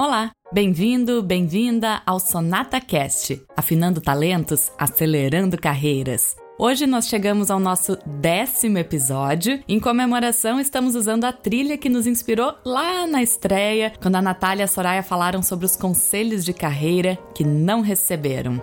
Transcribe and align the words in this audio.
Olá, 0.00 0.30
bem-vindo, 0.50 1.22
bem-vinda 1.22 2.00
ao 2.06 2.18
Sonata 2.18 2.80
Cast, 2.80 3.38
afinando 3.54 4.00
talentos, 4.00 4.72
acelerando 4.78 5.60
carreiras. 5.60 6.36
Hoje 6.58 6.86
nós 6.86 7.06
chegamos 7.06 7.50
ao 7.50 7.60
nosso 7.60 7.98
décimo 8.06 8.78
episódio. 8.78 9.62
Em 9.68 9.78
comemoração, 9.78 10.58
estamos 10.58 10.94
usando 10.94 11.26
a 11.26 11.34
trilha 11.34 11.76
que 11.76 11.90
nos 11.90 12.06
inspirou 12.06 12.54
lá 12.64 13.06
na 13.06 13.22
estreia, 13.22 13.92
quando 14.00 14.16
a 14.16 14.22
Natália 14.22 14.62
e 14.62 14.64
a 14.64 14.68
Soraya 14.68 15.02
falaram 15.02 15.42
sobre 15.42 15.66
os 15.66 15.76
conselhos 15.76 16.46
de 16.46 16.54
carreira 16.54 17.18
que 17.34 17.44
não 17.44 17.82
receberam. 17.82 18.58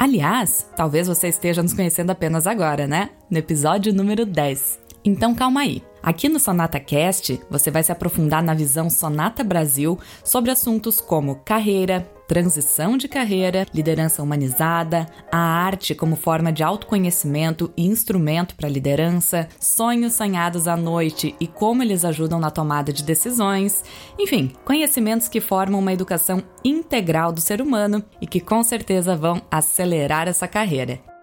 Aliás, 0.00 0.68
talvez 0.74 1.06
você 1.06 1.28
esteja 1.28 1.62
nos 1.62 1.72
conhecendo 1.72 2.10
apenas 2.10 2.48
agora, 2.48 2.88
né? 2.88 3.10
No 3.30 3.38
episódio 3.38 3.94
número 3.94 4.26
10. 4.26 4.80
Então 5.04 5.32
calma 5.32 5.60
aí. 5.60 5.80
Aqui 6.06 6.28
no 6.28 6.38
Sonata 6.38 6.78
Cast, 6.78 7.40
você 7.50 7.68
vai 7.68 7.82
se 7.82 7.90
aprofundar 7.90 8.40
na 8.40 8.54
visão 8.54 8.88
Sonata 8.88 9.42
Brasil 9.42 9.98
sobre 10.22 10.52
assuntos 10.52 11.00
como 11.00 11.40
carreira, 11.44 12.08
transição 12.28 12.96
de 12.96 13.08
carreira, 13.08 13.66
liderança 13.74 14.22
humanizada, 14.22 15.08
a 15.32 15.36
arte 15.36 15.96
como 15.96 16.14
forma 16.14 16.52
de 16.52 16.62
autoconhecimento 16.62 17.72
e 17.76 17.84
instrumento 17.84 18.54
para 18.54 18.68
liderança, 18.68 19.48
sonhos 19.58 20.12
sonhados 20.12 20.68
à 20.68 20.76
noite 20.76 21.34
e 21.40 21.48
como 21.48 21.82
eles 21.82 22.04
ajudam 22.04 22.38
na 22.38 22.52
tomada 22.52 22.92
de 22.92 23.02
decisões, 23.02 23.82
enfim, 24.16 24.52
conhecimentos 24.64 25.26
que 25.26 25.40
formam 25.40 25.80
uma 25.80 25.92
educação 25.92 26.40
integral 26.64 27.32
do 27.32 27.40
ser 27.40 27.60
humano 27.60 28.00
e 28.20 28.28
que 28.28 28.38
com 28.38 28.62
certeza 28.62 29.16
vão 29.16 29.42
acelerar 29.50 30.28
essa 30.28 30.46
carreira. 30.46 31.15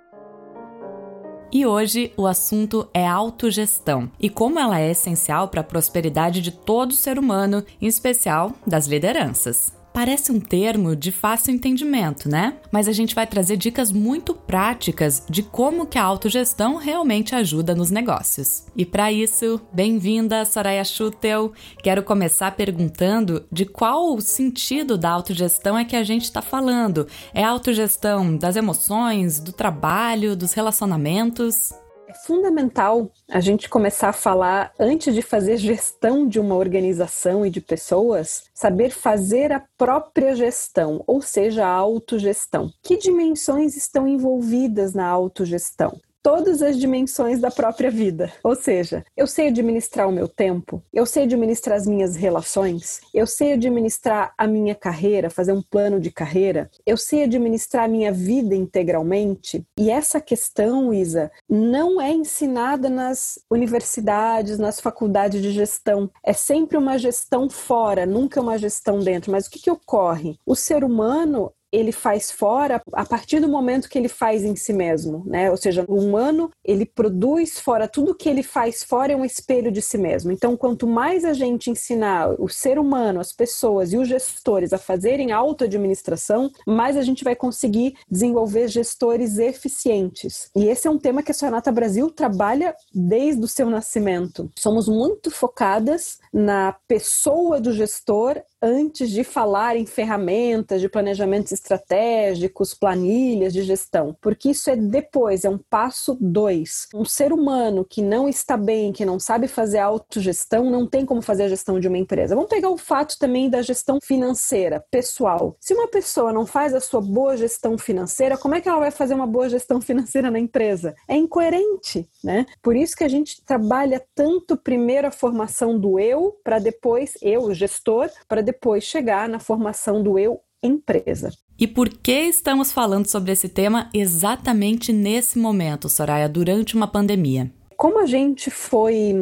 E 1.53 1.67
hoje 1.67 2.11
o 2.17 2.25
assunto 2.25 2.89
é 2.91 3.07
autogestão 3.07 4.09
e 4.19 4.27
como 4.27 4.59
ela 4.59 4.79
é 4.79 4.89
essencial 4.89 5.49
para 5.49 5.61
a 5.61 5.63
prosperidade 5.63 6.41
de 6.41 6.49
todo 6.49 6.95
ser 6.95 7.19
humano, 7.19 7.63
em 7.79 7.85
especial 7.85 8.53
das 8.65 8.87
lideranças. 8.87 9.71
Parece 9.93 10.31
um 10.31 10.39
termo 10.39 10.95
de 10.95 11.11
fácil 11.11 11.53
entendimento, 11.53 12.27
né? 12.27 12.57
Mas 12.71 12.87
a 12.87 12.91
gente 12.91 13.13
vai 13.13 13.27
trazer 13.27 13.57
dicas 13.57 13.91
muito 13.91 14.33
práticas 14.33 15.23
de 15.29 15.43
como 15.43 15.85
que 15.85 15.99
a 15.99 16.03
autogestão 16.03 16.77
realmente 16.77 17.35
ajuda 17.35 17.75
nos 17.75 17.91
negócios. 17.91 18.65
E 18.75 18.87
para 18.87 19.11
isso, 19.11 19.61
bem-vinda, 19.71 20.45
Soraya 20.45 20.83
Schutel. 20.83 21.53
Quero 21.83 22.01
começar 22.01 22.55
perguntando 22.55 23.45
de 23.51 23.65
qual 23.65 24.15
o 24.15 24.19
sentido 24.19 24.97
da 24.97 25.11
autogestão 25.11 25.77
é 25.77 25.85
que 25.85 25.95
a 25.95 26.03
gente 26.03 26.23
está 26.23 26.41
falando. 26.41 27.07
É 27.31 27.43
autogestão 27.43 28.35
das 28.35 28.55
emoções, 28.55 29.39
do 29.39 29.53
trabalho, 29.53 30.35
dos 30.35 30.53
relacionamentos? 30.53 31.71
É 32.13 32.15
fundamental 32.15 33.11
a 33.27 33.39
gente 33.39 33.67
começar 33.67 34.09
a 34.09 34.13
falar, 34.13 34.71
antes 34.79 35.15
de 35.15 35.23
fazer 35.23 35.57
gestão 35.57 36.27
de 36.27 36.39
uma 36.39 36.53
organização 36.53 37.43
e 37.43 37.49
de 37.49 37.59
pessoas, 37.59 38.43
saber 38.53 38.91
fazer 38.91 39.51
a 39.51 39.63
própria 39.75 40.35
gestão, 40.35 41.03
ou 41.07 41.23
seja, 41.23 41.65
a 41.65 41.71
autogestão. 41.71 42.71
Que 42.83 42.97
dimensões 42.97 43.75
estão 43.75 44.07
envolvidas 44.07 44.93
na 44.93 45.07
autogestão? 45.07 45.99
Todas 46.23 46.61
as 46.61 46.79
dimensões 46.79 47.39
da 47.41 47.51
própria 47.51 47.91
vida. 47.91 48.31
Ou 48.41 48.55
seja, 48.55 49.05
eu 49.15 49.27
sei 49.27 49.49
administrar 49.49 50.07
o 50.07 50.11
meu 50.11 50.27
tempo, 50.27 50.81
eu 50.93 51.05
sei 51.05 51.23
administrar 51.23 51.75
as 51.75 51.85
minhas 51.85 52.15
relações, 52.15 53.01
eu 53.13 53.27
sei 53.27 53.53
administrar 53.53 54.33
a 54.37 54.47
minha 54.47 54.73
carreira, 54.73 55.29
fazer 55.29 55.51
um 55.51 55.61
plano 55.61 55.99
de 55.99 56.09
carreira, 56.09 56.71
eu 56.85 56.95
sei 56.95 57.23
administrar 57.23 57.83
a 57.83 57.87
minha 57.89 58.11
vida 58.11 58.55
integralmente. 58.55 59.65
E 59.77 59.91
essa 59.91 60.21
questão, 60.21 60.93
Isa, 60.93 61.29
não 61.49 61.99
é 61.99 62.11
ensinada 62.11 62.89
nas 62.89 63.37
universidades, 63.51 64.57
nas 64.57 64.79
faculdades 64.79 65.41
de 65.41 65.51
gestão. 65.51 66.09
É 66.23 66.31
sempre 66.31 66.77
uma 66.77 66.97
gestão 66.97 67.49
fora, 67.49 68.05
nunca 68.05 68.39
uma 68.39 68.57
gestão 68.57 68.99
dentro. 68.99 69.31
Mas 69.31 69.47
o 69.47 69.51
que, 69.51 69.59
que 69.59 69.71
ocorre? 69.71 70.37
O 70.45 70.55
ser 70.55 70.85
humano 70.85 71.51
ele 71.73 71.91
faz 71.91 72.29
fora 72.29 72.79
a 72.93 73.03
partir 73.03 73.39
do 73.39 73.49
momento 73.49 73.89
que 73.89 73.97
ele 73.97 74.07
faz 74.07 74.43
em 74.43 74.55
si 74.55 74.71
mesmo, 74.71 75.23
né? 75.25 75.49
Ou 75.49 75.57
seja, 75.57 75.83
o 75.87 75.95
humano, 75.95 76.51
ele 76.63 76.85
produz 76.85 77.59
fora, 77.59 77.87
tudo 77.87 78.13
que 78.13 78.29
ele 78.29 78.43
faz 78.43 78.83
fora 78.83 79.11
é 79.11 79.15
um 79.15 79.25
espelho 79.25 79.71
de 79.71 79.81
si 79.81 79.97
mesmo. 79.97 80.31
Então, 80.31 80.55
quanto 80.55 80.85
mais 80.85 81.25
a 81.25 81.33
gente 81.33 81.71
ensinar 81.71 82.39
o 82.39 82.47
ser 82.47 82.77
humano, 82.77 83.19
as 83.19 83.33
pessoas 83.33 83.91
e 83.91 83.97
os 83.97 84.07
gestores 84.07 84.71
a 84.71 84.77
fazerem 84.77 85.31
auto-administração, 85.31 86.51
mais 86.67 86.95
a 86.95 87.01
gente 87.01 87.23
vai 87.23 87.35
conseguir 87.35 87.95
desenvolver 88.09 88.67
gestores 88.67 89.39
eficientes. 89.39 90.51
E 90.55 90.67
esse 90.67 90.87
é 90.87 90.91
um 90.91 90.99
tema 90.99 91.23
que 91.23 91.31
a 91.31 91.33
Sonata 91.35 91.71
Brasil 91.71 92.11
trabalha 92.11 92.75
desde 92.93 93.43
o 93.43 93.47
seu 93.47 93.67
nascimento. 93.69 94.51
Somos 94.57 94.87
muito 94.87 95.31
focadas 95.31 96.19
na 96.31 96.75
pessoa 96.87 97.59
do 97.59 97.73
gestor 97.73 98.39
antes 98.63 99.09
de 99.09 99.25
falar 99.25 99.75
em 99.75 99.85
ferramentas 99.85 100.79
de 100.79 100.87
planejamentos 100.87 101.51
estratégicos, 101.51 102.73
planilhas 102.73 103.51
de 103.51 103.61
gestão, 103.61 104.15
porque 104.21 104.51
isso 104.51 104.69
é 104.69 104.75
depois, 104.77 105.43
é 105.43 105.49
um 105.49 105.57
passo 105.57 106.17
dois. 106.21 106.87
Um 106.95 107.03
ser 107.03 107.33
humano 107.33 107.83
que 107.83 108.01
não 108.01 108.29
está 108.29 108.55
bem, 108.55 108.93
que 108.93 109.03
não 109.03 109.19
sabe 109.19 109.49
fazer 109.49 109.79
autogestão, 109.79 110.71
não 110.71 110.87
tem 110.87 111.05
como 111.05 111.21
fazer 111.21 111.43
a 111.43 111.49
gestão 111.49 111.77
de 111.77 111.89
uma 111.89 111.97
empresa. 111.97 112.35
Vamos 112.35 112.49
pegar 112.49 112.69
o 112.69 112.77
fato 112.77 113.19
também 113.19 113.49
da 113.49 113.61
gestão 113.61 113.99
financeira, 114.01 114.81
pessoal. 114.89 115.57
Se 115.59 115.73
uma 115.73 115.89
pessoa 115.89 116.31
não 116.31 116.45
faz 116.45 116.73
a 116.73 116.79
sua 116.79 117.01
boa 117.01 117.35
gestão 117.35 117.77
financeira, 117.77 118.37
como 118.37 118.55
é 118.55 118.61
que 118.61 118.69
ela 118.69 118.79
vai 118.79 118.91
fazer 118.91 119.13
uma 119.13 119.27
boa 119.27 119.49
gestão 119.49 119.81
financeira 119.81 120.31
na 120.31 120.39
empresa? 120.39 120.95
É 121.05 121.17
incoerente, 121.17 122.07
né? 122.23 122.45
Por 122.61 122.77
isso 122.77 122.95
que 122.95 123.03
a 123.03 123.09
gente 123.09 123.43
trabalha 123.43 124.01
tanto 124.15 124.55
primeiro 124.55 125.07
a 125.07 125.11
formação 125.11 125.77
do 125.77 125.99
eu, 125.99 126.39
para 126.45 126.59
depois, 126.59 127.15
eu, 127.21 127.53
gestor, 127.53 128.09
para 128.25 128.41
depois 128.41 128.52
depois 128.53 128.83
chegar 128.83 129.27
na 129.27 129.39
formação 129.39 130.01
do 130.01 130.17
eu 130.17 130.39
empresa. 130.61 131.31
E 131.59 131.67
por 131.67 131.89
que 131.89 132.11
estamos 132.11 132.71
falando 132.71 133.07
sobre 133.07 133.31
esse 133.31 133.49
tema 133.49 133.89
exatamente 133.93 134.93
nesse 134.93 135.37
momento, 135.37 135.89
Soraya, 135.89 136.29
durante 136.29 136.75
uma 136.75 136.87
pandemia? 136.87 137.51
Como 137.75 137.99
a 137.99 138.05
gente 138.05 138.49
foi 138.49 139.13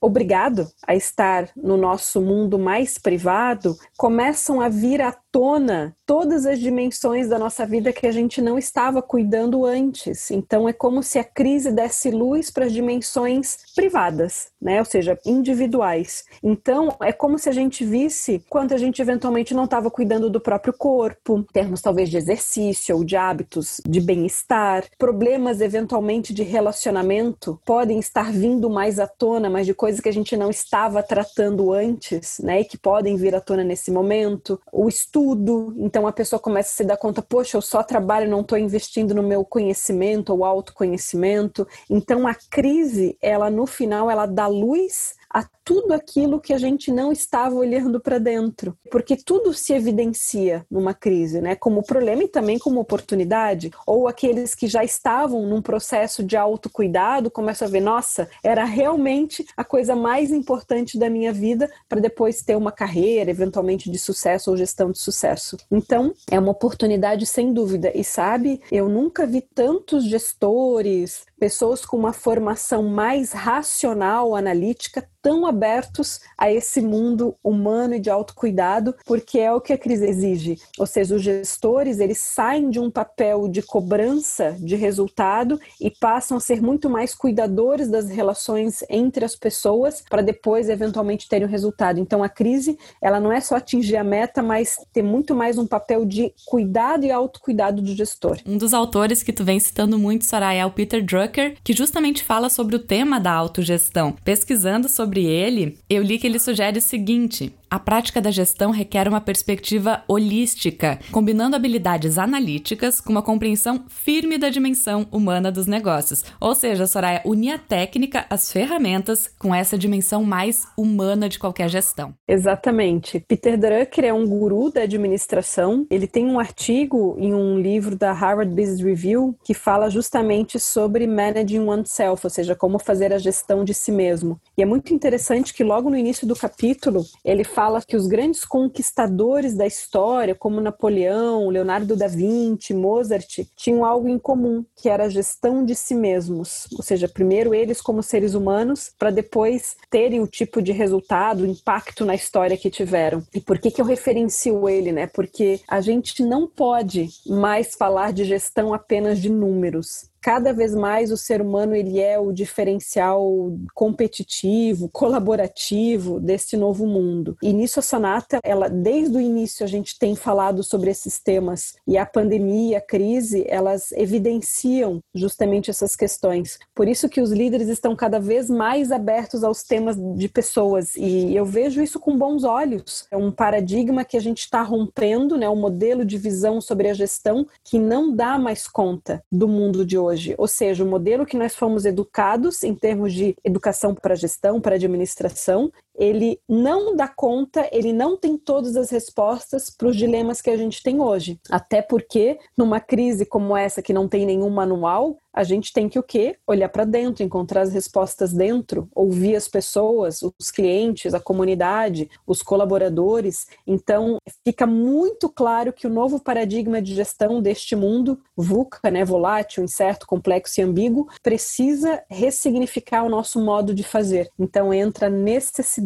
obrigado 0.00 0.66
a 0.86 0.96
estar 0.96 1.48
no 1.54 1.76
nosso 1.76 2.20
mundo 2.20 2.58
mais 2.58 2.98
privado, 2.98 3.76
começam 3.96 4.60
a 4.60 4.68
vir 4.68 5.00
à 5.00 5.12
tona 5.30 5.94
todas 6.10 6.44
as 6.44 6.58
dimensões 6.58 7.28
da 7.28 7.38
nossa 7.38 7.64
vida 7.64 7.92
que 7.92 8.04
a 8.04 8.10
gente 8.10 8.42
não 8.42 8.58
estava 8.58 9.00
cuidando 9.00 9.64
antes. 9.64 10.32
Então 10.32 10.68
é 10.68 10.72
como 10.72 11.04
se 11.04 11.20
a 11.20 11.22
crise 11.24 11.70
desse 11.70 12.10
luz 12.10 12.50
para 12.50 12.64
as 12.64 12.72
dimensões 12.72 13.58
privadas, 13.76 14.48
né? 14.60 14.80
Ou 14.80 14.84
seja, 14.84 15.16
individuais. 15.24 16.24
Então 16.42 16.96
é 17.00 17.12
como 17.12 17.38
se 17.38 17.48
a 17.48 17.52
gente 17.52 17.84
visse 17.84 18.44
quanto 18.50 18.74
a 18.74 18.76
gente 18.76 19.00
eventualmente 19.00 19.54
não 19.54 19.66
estava 19.66 19.88
cuidando 19.88 20.28
do 20.28 20.40
próprio 20.40 20.72
corpo, 20.72 21.38
em 21.38 21.52
termos 21.52 21.80
talvez 21.80 22.10
de 22.10 22.16
exercício 22.16 22.96
ou 22.96 23.04
de 23.04 23.14
hábitos 23.14 23.80
de 23.86 24.00
bem-estar, 24.00 24.82
problemas 24.98 25.60
eventualmente 25.60 26.34
de 26.34 26.42
relacionamento 26.42 27.60
podem 27.64 28.00
estar 28.00 28.32
vindo 28.32 28.68
mais 28.68 28.98
à 28.98 29.06
tona, 29.06 29.48
mas 29.48 29.64
de 29.64 29.74
coisas 29.74 30.00
que 30.00 30.08
a 30.08 30.12
gente 30.12 30.36
não 30.36 30.50
estava 30.50 31.04
tratando 31.04 31.72
antes, 31.72 32.40
né? 32.40 32.62
E 32.62 32.64
que 32.64 32.76
podem 32.76 33.14
vir 33.14 33.32
à 33.32 33.40
tona 33.40 33.62
nesse 33.62 33.92
momento. 33.92 34.60
O 34.72 34.88
estudo, 34.88 35.72
então 35.78 35.99
então 36.00 36.08
a 36.08 36.12
pessoa 36.12 36.40
começa 36.40 36.70
a 36.70 36.72
se 36.72 36.82
dar 36.82 36.96
conta, 36.96 37.20
poxa, 37.20 37.58
eu 37.58 37.60
só 37.60 37.82
trabalho, 37.82 38.30
não 38.30 38.40
estou 38.40 38.56
investindo 38.56 39.14
no 39.14 39.22
meu 39.22 39.44
conhecimento 39.44 40.32
ou 40.32 40.46
autoconhecimento. 40.46 41.68
Então 41.90 42.26
a 42.26 42.34
crise, 42.34 43.18
ela 43.20 43.50
no 43.50 43.66
final, 43.66 44.10
ela 44.10 44.24
dá 44.24 44.46
luz 44.46 45.14
a 45.32 45.44
tudo 45.64 45.92
aquilo 45.92 46.40
que 46.40 46.52
a 46.52 46.58
gente 46.58 46.90
não 46.90 47.12
estava 47.12 47.54
olhando 47.54 48.00
para 48.00 48.18
dentro, 48.18 48.76
porque 48.90 49.16
tudo 49.16 49.54
se 49.54 49.72
evidencia 49.72 50.66
numa 50.70 50.92
crise, 50.92 51.40
né? 51.40 51.54
Como 51.54 51.84
problema 51.84 52.24
e 52.24 52.28
também 52.28 52.58
como 52.58 52.80
oportunidade. 52.80 53.70
Ou 53.86 54.08
aqueles 54.08 54.54
que 54.54 54.66
já 54.66 54.82
estavam 54.82 55.46
num 55.46 55.62
processo 55.62 56.24
de 56.24 56.36
autocuidado 56.36 57.30
começam 57.30 57.68
a 57.68 57.70
ver, 57.70 57.80
nossa, 57.80 58.28
era 58.42 58.64
realmente 58.64 59.46
a 59.56 59.64
coisa 59.64 59.94
mais 59.94 60.32
importante 60.32 60.98
da 60.98 61.08
minha 61.08 61.32
vida 61.32 61.70
para 61.88 62.00
depois 62.00 62.42
ter 62.42 62.56
uma 62.56 62.72
carreira, 62.72 63.30
eventualmente 63.30 63.90
de 63.90 63.98
sucesso 63.98 64.50
ou 64.50 64.56
gestão 64.56 64.90
de 64.90 64.98
sucesso. 64.98 65.56
Então, 65.70 66.12
é 66.30 66.38
uma 66.38 66.50
oportunidade 66.50 67.26
sem 67.26 67.52
dúvida. 67.52 67.92
E 67.94 68.02
sabe, 68.02 68.60
eu 68.72 68.88
nunca 68.88 69.26
vi 69.26 69.40
tantos 69.40 70.04
gestores, 70.04 71.24
pessoas 71.40 71.86
com 71.86 71.96
uma 71.96 72.12
formação 72.12 72.82
mais 72.82 73.32
racional, 73.32 74.36
analítica, 74.36 75.08
tão 75.22 75.46
abertos 75.46 76.20
a 76.36 76.50
esse 76.50 76.80
mundo 76.80 77.36
humano 77.42 77.94
e 77.94 78.00
de 78.00 78.10
autocuidado, 78.10 78.94
porque 79.04 79.38
é 79.38 79.52
o 79.52 79.60
que 79.60 79.72
a 79.72 79.78
crise 79.78 80.06
exige. 80.06 80.58
Ou 80.78 80.86
seja, 80.86 81.14
os 81.14 81.22
gestores, 81.22 81.98
eles 81.98 82.18
saem 82.18 82.70
de 82.70 82.78
um 82.78 82.90
papel 82.90 83.48
de 83.48 83.62
cobrança 83.62 84.56
de 84.58 84.76
resultado 84.76 85.60
e 85.80 85.90
passam 85.90 86.36
a 86.36 86.40
ser 86.40 86.62
muito 86.62 86.88
mais 86.88 87.14
cuidadores 87.14 87.88
das 87.88 88.08
relações 88.08 88.84
entre 88.88 89.24
as 89.24 89.36
pessoas 89.36 90.02
para 90.08 90.22
depois 90.22 90.68
eventualmente 90.68 91.28
terem 91.28 91.46
o 91.46 91.50
resultado. 91.50 92.00
Então 92.00 92.22
a 92.22 92.28
crise, 92.28 92.78
ela 93.00 93.20
não 93.20 93.32
é 93.32 93.40
só 93.40 93.56
atingir 93.56 93.96
a 93.96 94.04
meta, 94.04 94.42
mas 94.42 94.76
ter 94.92 95.02
muito 95.02 95.34
mais 95.34 95.58
um 95.58 95.66
papel 95.66 96.04
de 96.04 96.32
cuidado 96.46 97.04
e 97.04 97.10
autocuidado 97.10 97.82
do 97.82 97.94
gestor. 97.94 98.38
Um 98.46 98.58
dos 98.58 98.74
autores 98.74 99.22
que 99.22 99.32
tu 99.32 99.44
vem 99.44 99.60
citando 99.60 99.98
muito, 99.98 100.24
Soraya, 100.24 100.62
é 100.62 100.66
o 100.66 100.70
Peter 100.70 101.04
Drucker, 101.04 101.29
Drucker, 101.30 101.56
que 101.62 101.72
justamente 101.72 102.24
fala 102.24 102.48
sobre 102.48 102.76
o 102.76 102.80
tema 102.80 103.20
da 103.20 103.32
autogestão. 103.32 104.14
Pesquisando 104.24 104.88
sobre 104.88 105.24
ele, 105.24 105.78
eu 105.88 106.02
li 106.02 106.18
que 106.18 106.26
ele 106.26 106.38
sugere 106.38 106.78
o 106.78 106.82
seguinte: 106.82 107.52
a 107.70 107.78
prática 107.78 108.20
da 108.20 108.32
gestão 108.32 108.72
requer 108.72 109.06
uma 109.06 109.20
perspectiva 109.20 110.02
holística, 110.08 110.98
combinando 111.12 111.54
habilidades 111.54 112.18
analíticas 112.18 113.00
com 113.00 113.12
uma 113.12 113.22
compreensão 113.22 113.84
firme 113.88 114.36
da 114.36 114.48
dimensão 114.48 115.06
humana 115.12 115.52
dos 115.52 115.66
negócios. 115.66 116.24
Ou 116.40 116.52
seja, 116.54 116.88
Soraya, 116.88 117.22
unir 117.24 117.52
a 117.52 117.58
técnica, 117.58 118.26
as 118.28 118.50
ferramentas, 118.50 119.30
com 119.38 119.54
essa 119.54 119.78
dimensão 119.78 120.24
mais 120.24 120.66
humana 120.76 121.28
de 121.28 121.38
qualquer 121.38 121.68
gestão. 121.68 122.12
Exatamente. 122.26 123.24
Peter 123.28 123.56
Drucker 123.56 124.04
é 124.04 124.12
um 124.12 124.26
guru 124.26 124.72
da 124.72 124.82
administração. 124.82 125.86
Ele 125.88 126.08
tem 126.08 126.26
um 126.26 126.40
artigo 126.40 127.16
em 127.20 127.32
um 127.32 127.56
livro 127.60 127.94
da 127.94 128.12
Harvard 128.12 128.52
Business 128.52 128.80
Review 128.80 129.36
que 129.44 129.54
fala 129.54 129.88
justamente 129.88 130.58
sobre 130.58 131.06
managing 131.06 131.60
oneself, 131.60 132.26
ou 132.26 132.30
seja, 132.30 132.56
como 132.56 132.80
fazer 132.80 133.12
a 133.12 133.18
gestão 133.18 133.64
de 133.64 133.74
si 133.74 133.92
mesmo. 133.92 134.40
E 134.58 134.62
é 134.62 134.66
muito 134.66 134.92
interessante 134.92 135.54
que 135.54 135.62
logo 135.62 135.88
no 135.88 135.96
início 135.96 136.26
do 136.26 136.34
capítulo 136.34 137.04
ele 137.24 137.44
fala 137.44 137.59
fala 137.60 137.82
que 137.86 137.94
os 137.94 138.06
grandes 138.06 138.42
conquistadores 138.42 139.54
da 139.54 139.66
história, 139.66 140.34
como 140.34 140.62
Napoleão, 140.62 141.50
Leonardo 141.50 141.94
da 141.94 142.06
Vinci, 142.08 142.72
Mozart, 142.72 143.44
tinham 143.54 143.84
algo 143.84 144.08
em 144.08 144.18
comum, 144.18 144.64
que 144.74 144.88
era 144.88 145.04
a 145.04 145.08
gestão 145.10 145.62
de 145.62 145.74
si 145.74 145.94
mesmos. 145.94 146.66
Ou 146.72 146.82
seja, 146.82 147.06
primeiro 147.06 147.54
eles 147.54 147.82
como 147.82 148.02
seres 148.02 148.32
humanos, 148.32 148.90
para 148.98 149.10
depois 149.10 149.76
terem 149.90 150.20
o 150.20 150.26
tipo 150.26 150.62
de 150.62 150.72
resultado, 150.72 151.44
impacto 151.44 152.06
na 152.06 152.14
história 152.14 152.56
que 152.56 152.70
tiveram. 152.70 153.22
E 153.34 153.42
por 153.42 153.58
que, 153.58 153.70
que 153.70 153.82
eu 153.82 153.84
referencio 153.84 154.66
ele, 154.66 154.90
né? 154.90 155.06
Porque 155.06 155.60
a 155.68 155.82
gente 155.82 156.22
não 156.22 156.48
pode 156.48 157.10
mais 157.26 157.74
falar 157.74 158.14
de 158.14 158.24
gestão 158.24 158.72
apenas 158.72 159.20
de 159.20 159.28
números 159.28 160.08
cada 160.20 160.52
vez 160.52 160.74
mais 160.74 161.10
o 161.10 161.16
ser 161.16 161.40
humano 161.40 161.74
ele 161.74 161.98
é 161.98 162.18
o 162.18 162.32
diferencial 162.32 163.52
competitivo, 163.74 164.88
colaborativo 164.88 166.20
desse 166.20 166.56
novo 166.56 166.86
mundo. 166.86 167.36
E 167.42 167.52
nisso 167.52 167.80
a 167.80 167.82
Sonata, 167.82 168.38
ela 168.42 168.68
desde 168.68 169.16
o 169.16 169.20
início 169.20 169.64
a 169.64 169.68
gente 169.68 169.98
tem 169.98 170.14
falado 170.14 170.62
sobre 170.62 170.90
esses 170.90 171.18
temas 171.18 171.74
e 171.86 171.96
a 171.96 172.04
pandemia, 172.04 172.78
a 172.78 172.80
crise, 172.80 173.44
elas 173.48 173.92
evidenciam 173.92 175.00
justamente 175.14 175.70
essas 175.70 175.96
questões. 175.96 176.58
Por 176.74 176.86
isso 176.86 177.08
que 177.08 177.20
os 177.20 177.30
líderes 177.30 177.68
estão 177.68 177.96
cada 177.96 178.20
vez 178.20 178.50
mais 178.50 178.92
abertos 178.92 179.42
aos 179.42 179.62
temas 179.62 179.96
de 180.16 180.28
pessoas 180.28 180.94
e 180.96 181.34
eu 181.34 181.44
vejo 181.44 181.82
isso 181.82 181.98
com 181.98 182.16
bons 182.16 182.44
olhos. 182.44 183.06
É 183.10 183.16
um 183.16 183.32
paradigma 183.32 184.04
que 184.04 184.16
a 184.16 184.20
gente 184.20 184.40
está 184.40 184.62
rompendo, 184.62 185.36
né, 185.36 185.48
um 185.48 185.56
modelo 185.56 186.04
de 186.04 186.18
visão 186.18 186.60
sobre 186.60 186.88
a 186.88 186.94
gestão 186.94 187.46
que 187.64 187.78
não 187.78 188.14
dá 188.14 188.38
mais 188.38 188.68
conta 188.68 189.22
do 189.30 189.48
mundo 189.48 189.84
de 189.84 189.96
hoje 189.96 190.09
hoje, 190.10 190.34
ou 190.36 190.46
seja, 190.46 190.84
o 190.84 190.86
modelo 190.86 191.24
que 191.24 191.36
nós 191.36 191.54
fomos 191.54 191.84
educados 191.84 192.62
em 192.62 192.74
termos 192.74 193.12
de 193.12 193.36
educação 193.44 193.94
para 193.94 194.14
gestão, 194.14 194.60
para 194.60 194.74
administração, 194.74 195.72
ele 196.00 196.40
não 196.48 196.96
dá 196.96 197.06
conta, 197.06 197.68
ele 197.70 197.92
não 197.92 198.16
tem 198.16 198.38
todas 198.38 198.74
as 198.74 198.88
respostas 198.88 199.68
para 199.68 199.86
os 199.86 199.94
dilemas 199.94 200.40
que 200.40 200.48
a 200.48 200.56
gente 200.56 200.82
tem 200.82 200.98
hoje. 200.98 201.38
Até 201.50 201.82
porque, 201.82 202.38
numa 202.56 202.80
crise 202.80 203.26
como 203.26 203.54
essa, 203.54 203.82
que 203.82 203.92
não 203.92 204.08
tem 204.08 204.24
nenhum 204.24 204.48
manual, 204.48 205.18
a 205.32 205.44
gente 205.44 205.72
tem 205.72 205.88
que 205.88 205.98
o 205.98 206.02
quê? 206.02 206.36
Olhar 206.46 206.68
para 206.68 206.84
dentro, 206.84 207.22
encontrar 207.22 207.62
as 207.62 207.72
respostas 207.72 208.32
dentro, 208.32 208.88
ouvir 208.94 209.36
as 209.36 209.46
pessoas, 209.46 210.20
os 210.22 210.50
clientes, 210.50 211.14
a 211.14 211.20
comunidade, 211.20 212.10
os 212.26 212.42
colaboradores. 212.42 213.46
Então, 213.66 214.16
fica 214.44 214.66
muito 214.66 215.28
claro 215.28 215.72
que 215.72 215.86
o 215.86 215.90
novo 215.90 216.20
paradigma 216.20 216.82
de 216.82 216.94
gestão 216.94 217.40
deste 217.40 217.76
mundo, 217.76 218.20
VUCA, 218.36 218.90
né, 218.90 219.04
volátil, 219.04 219.62
incerto, 219.62 220.06
complexo 220.06 220.60
e 220.60 220.64
ambíguo, 220.64 221.08
precisa 221.22 222.02
ressignificar 222.08 223.04
o 223.04 223.08
nosso 223.08 223.40
modo 223.40 223.72
de 223.72 223.84
fazer. 223.84 224.30
Então, 224.38 224.74
entra 224.74 225.06
a 225.06 225.10